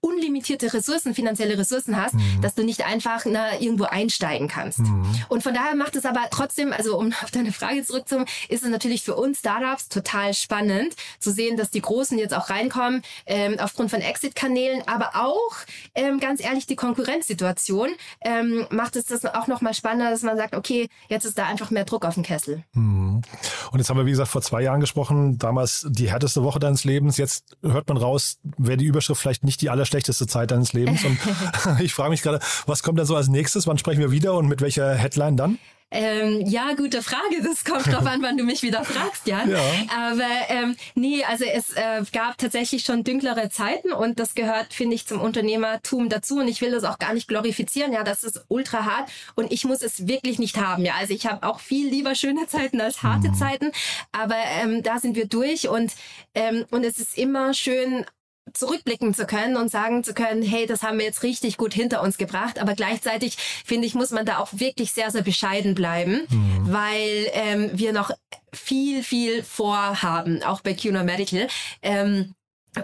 unlimitierte 0.08 0.74
Ressourcen, 0.74 1.14
finanzielle 1.14 1.58
Ressourcen 1.58 1.98
hast, 1.98 2.14
mhm. 2.14 2.42
dass 2.42 2.56
du 2.56 2.64
nicht 2.64 2.86
einfach 2.86 3.26
na, 3.26 3.60
irgendwo 3.60 3.86
einsteigen 3.86 4.48
kannst. 4.48 4.80
Mhm. 4.80 5.06
Und 5.30 5.44
von 5.44 5.54
daher 5.54 5.76
macht 5.76 5.96
es 5.96 6.06
aber 6.06 6.22
trotzdem, 6.32 6.72
also 6.72 6.98
um 6.98 7.14
auf 7.24 7.32
deine 7.32 7.52
Frage 7.52 7.84
zurückzukommen, 7.84 8.28
ist 8.50 8.64
es 8.64 8.70
natürlich 8.70 9.04
für 9.04 9.16
uns 9.16 9.40
Startups 9.40 9.90
total 9.90 10.34
spannend 10.34 10.96
zu 11.20 11.32
sehen, 11.32 11.58
dass 11.58 11.72
die 11.72 11.82
Großen 11.82 12.18
jetzt 12.18 12.34
auch 12.34 12.50
reinkommen, 12.50 13.02
ähm, 13.26 13.58
aufgrund 13.60 13.92
von 13.92 14.02
Exit-Kanälen, 14.02 14.84
aber 14.88 15.12
auch, 15.16 15.56
ähm, 15.96 16.20
ganz 16.20 16.44
ehrlich, 16.44 16.66
die 16.68 16.76
Konkurrenzsituation 16.76 17.90
ähm, 18.22 18.66
macht 18.70 18.96
es 18.96 19.06
das 19.06 19.26
auch 19.26 19.48
nochmal 19.48 19.74
spannender, 19.74 20.12
dass 20.12 20.24
man 20.24 20.38
sagt, 20.38 20.56
okay, 20.56 20.90
jetzt 21.10 21.26
ist 21.26 21.38
da 21.38 21.46
einfach 21.46 21.72
mehr 21.72 21.86
Druck 21.86 22.06
auf 22.06 22.14
dem 22.14 22.24
Kessel. 22.24 22.64
Mhm. 22.74 23.22
Und 23.72 23.80
jetzt 23.80 23.90
haben 23.90 23.98
wir, 23.98 24.06
wie 24.06 24.12
gesagt, 24.12 24.30
vor 24.30 24.42
zwei 24.42 24.62
Jahren 24.62 24.80
gesprochen, 24.80 25.38
damals 25.38 25.86
die 25.90 26.10
härteste 26.10 26.44
Woche 26.44 26.60
deines 26.60 26.84
Lebens. 26.84 27.18
Jetzt 27.18 27.58
hört 27.62 27.88
man 27.88 27.98
raus, 27.98 28.40
wäre 28.58 28.78
die 28.78 28.86
Überschrift 28.86 29.22
vielleicht 29.22 29.44
nicht 29.44 29.62
die 29.62 29.70
aller 29.70 29.86
schlechteste 29.98 30.28
Zeit 30.28 30.52
deines 30.52 30.74
Lebens. 30.74 31.04
Und 31.04 31.18
ich 31.80 31.94
frage 31.94 32.12
mich 32.12 32.22
gerade, 32.22 32.40
was 32.66 32.84
kommt 32.84 33.00
denn 33.00 33.06
so 33.06 33.16
als 33.16 33.28
nächstes? 33.28 33.68
Wann 33.68 33.78
sprechen 33.78 34.00
wir 34.00 34.12
wieder 34.12 34.36
und 34.36 34.48
mit 34.48 34.62
welcher 34.62 34.94
Headline 34.94 35.38
dann? 35.38 35.58
Ähm, 35.90 36.42
ja, 36.46 36.74
gute 36.74 37.02
Frage. 37.02 37.42
Das 37.42 37.64
kommt 37.64 37.86
drauf 37.94 38.06
an, 38.06 38.22
wann 38.22 38.38
du 38.38 38.44
mich 38.44 38.62
wieder 38.62 38.84
fragst, 38.84 39.26
Jan. 39.26 39.50
Ja. 39.50 39.60
Aber 39.96 40.28
ähm, 40.50 40.76
nee, 40.96 41.24
also 41.24 41.46
es 41.46 41.72
äh, 41.76 42.04
gab 42.12 42.38
tatsächlich 42.38 42.84
schon 42.84 43.06
dünklere 43.06 43.50
Zeiten 43.50 43.94
und 43.94 44.20
das 44.20 44.36
gehört, 44.36 44.74
finde 44.74 44.96
ich, 44.96 45.08
zum 45.08 45.22
Unternehmertum 45.22 46.10
dazu. 46.10 46.40
Und 46.40 46.50
ich 46.50 46.60
will 46.60 46.72
das 46.72 46.84
auch 46.84 47.00
gar 47.00 47.14
nicht 47.14 47.30
glorifizieren. 47.30 47.94
Ja, 47.94 48.04
das 48.04 48.24
ist 48.24 48.44
ultra 48.50 48.84
hart 48.84 49.10
und 49.36 49.54
ich 49.54 49.64
muss 49.64 49.82
es 49.82 50.08
wirklich 50.08 50.40
nicht 50.40 50.58
haben. 50.58 50.84
Ja, 50.84 50.96
also 51.00 51.14
ich 51.14 51.26
habe 51.26 51.48
auch 51.48 51.62
viel 51.62 51.90
lieber 51.90 52.16
schöne 52.16 52.48
Zeiten 52.48 52.82
als 52.82 53.02
harte 53.02 53.30
mhm. 53.30 53.36
Zeiten. 53.36 53.72
Aber 54.12 54.36
ähm, 54.62 54.84
da 54.84 55.00
sind 55.00 55.16
wir 55.16 55.28
durch 55.28 55.70
und 55.70 55.94
ähm, 56.36 56.66
und 56.70 56.84
es 56.84 57.00
ist 57.00 57.18
immer 57.18 57.54
schön 57.54 58.06
zurückblicken 58.54 59.14
zu 59.14 59.26
können 59.26 59.58
und 59.58 59.70
sagen 59.70 60.04
zu 60.04 60.14
können, 60.14 60.42
hey, 60.42 60.66
das 60.66 60.84
haben 60.84 60.98
wir 60.98 61.06
jetzt 61.06 61.24
richtig 61.24 61.58
gut 61.58 61.74
hinter 61.74 62.02
uns 62.02 62.18
gebracht. 62.18 62.60
Aber 62.60 62.74
gleichzeitig 62.74 63.38
finde 63.66 63.88
ich, 63.88 63.96
muss 63.96 64.12
man 64.12 64.26
da 64.26 64.40
auch 64.40 64.50
wirklich 64.54 64.92
sehr, 64.92 65.12
sehr 65.12 65.24
bescheiden 65.24 65.76
bleiben, 65.76 66.22
mhm. 66.30 66.74
weil 66.74 67.30
ähm, 67.34 67.72
wir 67.74 67.94
noch 67.94 68.12
viel, 68.54 69.04
viel 69.04 69.44
vorhaben, 69.44 70.44
auch 70.44 70.62
bei 70.62 70.74
CUNA 70.74 71.04
Medical. 71.04 71.48
Ähm, 71.82 72.34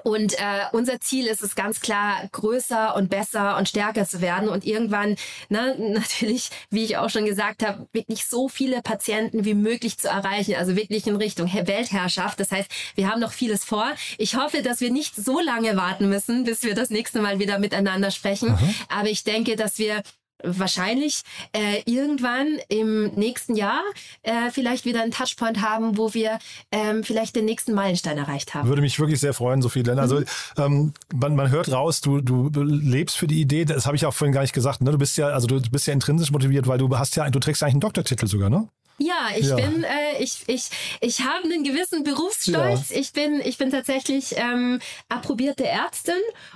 und 0.03 0.33
äh, 0.33 0.65
unser 0.71 0.99
Ziel 0.99 1.27
ist 1.27 1.41
es 1.41 1.55
ganz 1.55 1.79
klar, 1.79 2.27
größer 2.31 2.95
und 2.95 3.09
besser 3.09 3.57
und 3.57 3.69
stärker 3.69 4.07
zu 4.07 4.21
werden 4.21 4.49
und 4.49 4.65
irgendwann, 4.65 5.15
ne, 5.49 5.75
natürlich, 5.93 6.49
wie 6.69 6.83
ich 6.83 6.97
auch 6.97 7.09
schon 7.09 7.25
gesagt 7.25 7.65
habe, 7.65 7.87
wirklich 7.93 8.25
so 8.25 8.49
viele 8.49 8.81
Patienten 8.81 9.45
wie 9.45 9.53
möglich 9.53 9.97
zu 9.97 10.07
erreichen, 10.07 10.55
also 10.55 10.75
wirklich 10.75 11.07
in 11.07 11.15
Richtung 11.15 11.51
Weltherrschaft. 11.53 12.39
Das 12.39 12.51
heißt, 12.51 12.69
wir 12.95 13.09
haben 13.09 13.21
noch 13.21 13.31
vieles 13.31 13.63
vor. 13.63 13.91
Ich 14.17 14.35
hoffe, 14.35 14.61
dass 14.61 14.81
wir 14.81 14.91
nicht 14.91 15.15
so 15.15 15.39
lange 15.39 15.75
warten 15.75 16.09
müssen, 16.09 16.43
bis 16.43 16.63
wir 16.63 16.75
das 16.75 16.89
nächste 16.89 17.21
Mal 17.21 17.39
wieder 17.39 17.59
miteinander 17.59 18.11
sprechen. 18.11 18.49
Mhm. 18.51 18.75
Aber 18.89 19.09
ich 19.09 19.23
denke, 19.23 19.55
dass 19.55 19.77
wir 19.77 20.03
wahrscheinlich 20.43 21.21
äh, 21.53 21.81
irgendwann 21.85 22.59
im 22.69 23.11
nächsten 23.15 23.55
Jahr 23.55 23.81
äh, 24.21 24.51
vielleicht 24.51 24.85
wieder 24.85 25.01
einen 25.01 25.11
Touchpoint 25.11 25.61
haben, 25.61 25.97
wo 25.97 26.13
wir 26.13 26.39
ähm, 26.71 27.03
vielleicht 27.03 27.35
den 27.35 27.45
nächsten 27.45 27.73
Meilenstein 27.73 28.17
erreicht 28.17 28.53
haben. 28.53 28.67
Würde 28.67 28.81
mich 28.81 28.99
wirklich 28.99 29.19
sehr 29.19 29.33
freuen, 29.33 29.61
Sophie. 29.61 29.83
Denn 29.83 29.99
also 29.99 30.19
mhm. 30.19 30.25
ähm, 30.57 30.93
man, 31.13 31.35
man 31.35 31.49
hört 31.49 31.71
raus, 31.71 32.01
du, 32.01 32.21
du 32.21 32.49
lebst 32.63 33.17
für 33.17 33.27
die 33.27 33.41
Idee. 33.41 33.65
Das 33.65 33.85
habe 33.85 33.95
ich 33.95 34.05
auch 34.05 34.13
vorhin 34.13 34.33
gar 34.33 34.41
nicht 34.41 34.53
gesagt. 34.53 34.81
Ne? 34.81 34.91
Du 34.91 34.97
bist 34.97 35.17
ja, 35.17 35.27
also 35.27 35.47
du 35.47 35.61
bist 35.61 35.87
ja 35.87 35.93
intrinsisch 35.93 36.31
motiviert, 36.31 36.67
weil 36.67 36.77
du 36.77 36.97
hast 36.97 37.15
ja, 37.15 37.29
du 37.29 37.39
trägst 37.39 37.61
ja 37.61 37.67
eigentlich 37.67 37.75
einen 37.75 37.81
Doktortitel 37.81 38.27
sogar, 38.27 38.49
ne? 38.49 38.67
Ja, 38.99 39.29
ich 39.35 39.47
ja. 39.47 39.55
bin, 39.55 39.83
äh, 39.83 40.21
ich, 40.21 40.43
ich, 40.47 40.69
ich 41.01 41.21
habe 41.21 41.43
einen 41.45 41.63
gewissen 41.63 42.03
Berufsstolz. 42.03 42.89
Ja. 42.89 42.99
Ich 42.99 43.11
bin, 43.11 43.41
ich 43.43 43.57
bin 43.57 43.71
tatsächlich 43.71 44.35
ähm, 44.37 44.79
approbierte 45.09 45.67
Ärztin 45.67 46.13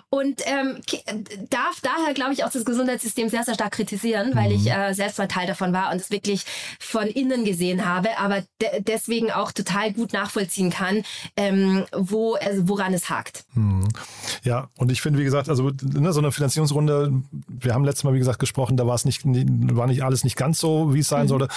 und 0.09 0.41
ähm, 0.45 0.79
darf 1.49 1.81
daher, 1.81 2.13
glaube 2.13 2.33
ich, 2.33 2.43
auch 2.43 2.51
das 2.51 2.63
Gesundheitssystem 2.63 3.29
sehr, 3.29 3.43
sehr 3.43 3.55
stark 3.55 3.73
kritisieren, 3.73 4.35
weil 4.35 4.51
ich 4.51 4.65
mhm. 4.65 4.71
äh, 4.71 4.93
selbst 4.93 5.17
mal 5.17 5.27
Teil 5.27 5.47
davon 5.47 5.73
war 5.73 5.91
und 5.91 5.99
es 5.99 6.11
wirklich 6.11 6.45
von 6.79 7.07
innen 7.07 7.43
gesehen 7.43 7.85
habe, 7.85 8.17
aber 8.19 8.43
de 8.61 8.81
deswegen 8.81 9.31
auch 9.31 9.51
total 9.51 9.91
gut 9.93 10.13
nachvollziehen 10.13 10.69
kann, 10.69 11.03
ähm, 11.35 11.85
wo, 11.91 12.35
also 12.35 12.69
woran 12.69 12.93
es 12.93 13.09
hakt. 13.09 13.45
Mhm. 13.55 13.87
Ja, 14.43 14.69
und 14.77 14.91
ich 14.91 15.01
finde, 15.01 15.19
wie 15.19 15.23
gesagt, 15.23 15.49
also 15.49 15.71
ne, 15.81 16.13
so 16.13 16.19
eine 16.19 16.31
Finanzierungsrunde, 16.31 17.11
wir 17.47 17.73
haben 17.73 17.83
letztes 17.83 18.03
Mal, 18.03 18.13
wie 18.13 18.19
gesagt, 18.19 18.39
gesprochen, 18.39 18.77
da 18.77 18.85
war 18.85 18.95
es 18.95 19.05
nicht, 19.05 19.21
war 19.25 19.87
nicht 19.87 20.03
alles 20.03 20.23
nicht 20.23 20.37
ganz 20.37 20.59
so, 20.59 20.93
wie 20.93 20.99
es 20.99 21.07
sein 21.07 21.23
mhm. 21.23 21.29
sollte 21.29 21.47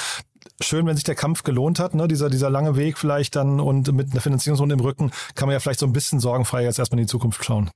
schön, 0.60 0.86
wenn 0.86 0.96
sich 0.96 1.04
der 1.04 1.14
Kampf 1.14 1.42
gelohnt 1.42 1.78
hat, 1.78 1.94
ne? 1.94 2.08
dieser, 2.08 2.30
dieser 2.30 2.50
lange 2.50 2.76
Weg 2.76 2.98
vielleicht 2.98 3.36
dann 3.36 3.60
und 3.60 3.92
mit 3.92 4.12
einer 4.12 4.20
Finanzierungsrunde 4.20 4.74
im 4.74 4.80
Rücken 4.80 5.10
kann 5.34 5.48
man 5.48 5.54
ja 5.54 5.60
vielleicht 5.60 5.80
so 5.80 5.86
ein 5.86 5.92
bisschen 5.92 6.20
sorgenfrei 6.20 6.64
jetzt 6.64 6.78
erstmal 6.78 6.98
in 6.98 7.06
die 7.06 7.10
Zukunft 7.10 7.44
schauen. 7.44 7.70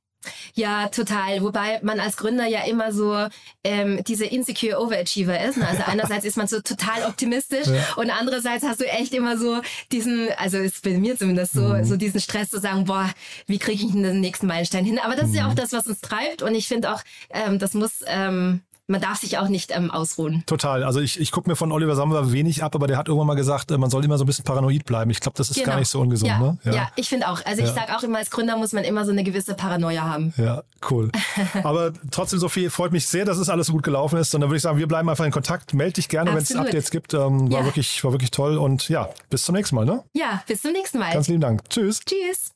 Ja, 0.55 0.89
total. 0.89 1.43
Wobei 1.43 1.81
man 1.83 2.01
als 2.01 2.17
Gründer 2.17 2.47
ja 2.47 2.65
immer 2.65 2.93
so 2.93 3.27
ähm, 3.63 4.03
diese 4.07 4.25
insecure 4.25 4.81
Overachiever 4.81 5.43
ist. 5.45 5.59
Ne? 5.59 5.67
Also 5.67 5.83
einerseits 5.87 6.25
ist 6.25 6.37
man 6.37 6.47
so 6.47 6.61
total 6.61 7.07
optimistisch 7.09 7.67
ja. 7.67 7.95
und 7.97 8.11
andererseits 8.11 8.65
hast 8.65 8.81
du 8.81 8.87
echt 8.87 9.13
immer 9.13 9.37
so 9.37 9.61
diesen, 9.93 10.29
also 10.39 10.59
ist 10.59 10.83
bei 10.83 10.91
mir 10.91 11.19
zumindest 11.19 11.53
so, 11.53 11.69
mhm. 11.69 11.85
so 11.85 11.97
diesen 11.97 12.21
Stress 12.21 12.51
zu 12.51 12.61
sagen, 12.61 12.85
boah, 12.85 13.11
wie 13.47 13.59
kriege 13.59 13.85
ich 13.85 13.93
denn 13.93 14.03
den 14.03 14.21
nächsten 14.21 14.47
Meilenstein 14.47 14.85
hin? 14.85 14.99
Aber 14.99 15.15
das 15.15 15.27
mhm. 15.27 15.31
ist 15.31 15.39
ja 15.39 15.47
auch 15.47 15.53
mhm. 15.53 15.57
das, 15.57 15.73
was 15.73 15.87
uns 15.87 16.01
treibt 16.01 16.43
und 16.43 16.55
ich 16.55 16.69
finde 16.69 16.93
auch, 16.93 17.03
ähm, 17.31 17.59
das 17.59 17.75
muss 17.75 18.01
ähm, 18.07 18.63
man 18.87 19.01
darf 19.01 19.19
sich 19.19 19.39
auch 19.39 19.49
nicht 19.49 19.75
ähm, 19.75 19.91
ausruhen. 19.91 20.43
Total. 20.47 20.85
Also 20.85 21.01
ich, 21.01 21.19
ich 21.19 21.31
gucke 21.31 21.49
mir 21.49 21.57
von 21.57 21.73
Oliver 21.73 21.97
Samba 21.97 22.33
wenig 22.33 22.63
ab, 22.63 22.75
aber 22.75 22.87
der 22.87 22.99
hat 22.99 23.09
irgendwann 23.09 23.29
mal 23.29 23.35
gesagt, 23.35 23.71
äh, 23.71 23.79
man 23.79 23.89
soll 23.89 24.05
immer 24.05 24.19
so 24.19 24.25
ein 24.25 24.27
bisschen 24.27 24.45
paranoid 24.45 24.85
bleiben. 24.85 25.11
Ich 25.11 25.21
glaube, 25.21 25.37
das 25.39 25.49
ist 25.49 25.57
genau. 25.57 25.71
gar 25.71 25.79
nicht 25.79 25.89
so 25.89 26.01
ungesund. 26.01 26.29
Ja, 26.29 26.39
ne? 26.39 26.59
ja. 26.65 26.73
ja 26.73 26.89
ich 26.97 27.09
finde 27.09 27.29
auch. 27.29 27.45
Also 27.47 27.63
ja. 27.63 27.69
ich 27.69 27.75
sage 27.75 27.97
auch 27.97 28.03
immer, 28.03 28.19
als 28.19 28.31
Gründer 28.31 28.57
muss 28.57 28.73
man 28.73 28.85
immer 28.85 29.05
so 29.07 29.13
eine 29.13 29.25
gewisse 29.25 29.55
Paranoia 29.55 30.03
haben. 30.03 30.35
Ja, 30.37 30.63
cool. 30.91 31.11
aber 31.63 31.93
trotzdem, 32.11 32.39
Sophie, 32.39 32.69
freut 32.69 32.93
mich 32.93 33.07
sehr, 33.07 33.25
dass 33.25 33.39
es 33.39 33.49
alles 33.49 33.69
so 33.69 33.73
gut 33.73 33.85
gelaufen 33.85 34.19
ist. 34.19 34.35
Und 34.35 34.43
dann 34.43 34.51
würde 34.51 34.57
ich 34.57 34.63
sagen, 34.63 34.79
wir 34.79 34.89
bleiben 34.89 35.09
einfach 35.09 35.25
in 35.25 35.33
Kontakt. 35.33 35.73
Meld 35.73 35.97
dich 35.97 36.09
gerne, 36.09 36.33
wenn 36.33 36.43
es 36.43 36.55
Updates 36.55 36.91
gibt. 36.91 37.15
Ähm, 37.15 37.51
war, 37.51 37.65
wirklich, 37.65 38.05
war 38.05 38.13
wirklich 38.13 38.33
toll. 38.33 38.59
Und 38.59 38.89
ja, 38.91 39.09
bis 39.31 39.45
zum 39.45 39.55
nächsten 39.55 39.77
Mal. 39.77 39.87
Ne? 39.87 40.05
Ja, 40.13 40.43
bis 40.47 40.61
zum 40.61 40.73
nächsten 40.73 40.99
Mal. 40.99 41.13
Ganz 41.13 41.29
lieben 41.29 41.41
Dank. 41.41 41.69
Tschüss. 41.71 42.01
Tschüss. 42.01 42.51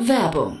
Werbung 0.00 0.60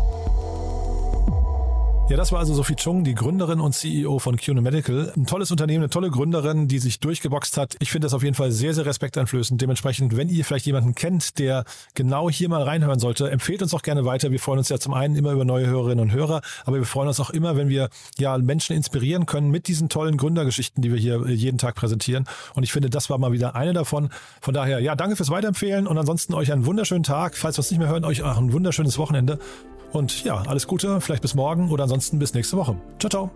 Ja, 2.11 2.17
das 2.17 2.33
war 2.33 2.39
also 2.39 2.53
Sophie 2.53 2.75
Chung, 2.75 3.05
die 3.05 3.15
Gründerin 3.15 3.61
und 3.61 3.71
CEO 3.71 4.19
von 4.19 4.35
CUNE 4.35 4.59
Medical. 4.59 5.13
Ein 5.15 5.25
tolles 5.27 5.49
Unternehmen, 5.49 5.83
eine 5.83 5.89
tolle 5.89 6.09
Gründerin, 6.09 6.67
die 6.67 6.79
sich 6.79 6.99
durchgeboxt 6.99 7.55
hat. 7.55 7.77
Ich 7.79 7.89
finde 7.89 8.05
das 8.05 8.13
auf 8.13 8.21
jeden 8.21 8.35
Fall 8.35 8.51
sehr, 8.51 8.73
sehr 8.73 8.85
respekteinflößend. 8.85 9.61
Dementsprechend, 9.61 10.17
wenn 10.17 10.27
ihr 10.27 10.43
vielleicht 10.43 10.65
jemanden 10.65 10.93
kennt, 10.93 11.39
der 11.39 11.63
genau 11.93 12.29
hier 12.29 12.49
mal 12.49 12.63
reinhören 12.63 12.99
sollte, 12.99 13.31
empfehlt 13.31 13.61
uns 13.61 13.73
auch 13.73 13.81
gerne 13.81 14.03
weiter. 14.03 14.29
Wir 14.29 14.41
freuen 14.41 14.57
uns 14.57 14.67
ja 14.67 14.77
zum 14.77 14.93
einen 14.93 15.15
immer 15.15 15.31
über 15.31 15.45
neue 15.45 15.67
Hörerinnen 15.67 16.01
und 16.01 16.11
Hörer, 16.11 16.41
aber 16.65 16.79
wir 16.79 16.85
freuen 16.85 17.07
uns 17.07 17.21
auch 17.21 17.29
immer, 17.29 17.55
wenn 17.55 17.69
wir 17.69 17.87
ja 18.17 18.37
Menschen 18.37 18.75
inspirieren 18.75 19.25
können 19.25 19.49
mit 19.49 19.69
diesen 19.69 19.87
tollen 19.87 20.17
Gründergeschichten, 20.17 20.81
die 20.81 20.91
wir 20.91 20.99
hier 20.99 21.25
jeden 21.29 21.59
Tag 21.59 21.75
präsentieren. 21.75 22.25
Und 22.55 22.63
ich 22.63 22.73
finde, 22.73 22.89
das 22.89 23.09
war 23.09 23.19
mal 23.19 23.31
wieder 23.31 23.55
eine 23.55 23.71
davon. 23.71 24.09
Von 24.41 24.53
daher, 24.53 24.81
ja, 24.81 24.97
danke 24.97 25.15
fürs 25.15 25.29
Weiterempfehlen 25.29 25.87
und 25.87 25.97
ansonsten 25.97 26.33
euch 26.33 26.51
einen 26.51 26.65
wunderschönen 26.65 27.03
Tag. 27.03 27.37
Falls 27.37 27.55
wir 27.55 27.59
uns 27.59 27.71
nicht 27.71 27.79
mehr 27.79 27.87
hören, 27.87 28.03
euch 28.03 28.21
auch 28.21 28.37
ein 28.37 28.51
wunderschönes 28.51 28.97
Wochenende. 28.97 29.39
Und 29.91 30.23
ja, 30.23 30.41
alles 30.47 30.67
Gute, 30.67 31.01
vielleicht 31.01 31.21
bis 31.21 31.35
morgen 31.35 31.69
oder 31.69 31.83
ansonsten 31.83 32.17
bis 32.19 32.33
nächste 32.33 32.55
Woche. 32.57 32.77
Ciao, 32.99 33.09
ciao. 33.09 33.31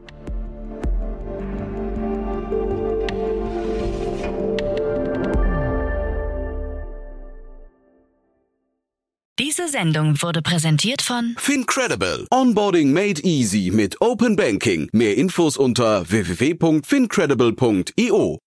Diese 9.38 9.68
Sendung 9.68 10.22
wurde 10.22 10.42
präsentiert 10.42 11.02
von 11.02 11.36
Fincredible. 11.38 12.26
Onboarding 12.32 12.94
made 12.94 13.22
easy 13.24 13.70
mit 13.74 14.00
Open 14.02 14.38
Banking. 14.38 14.88
Mehr 14.94 15.18
Infos 15.18 15.58
unter 15.58 16.10
www.fincredible.io. 16.10 18.45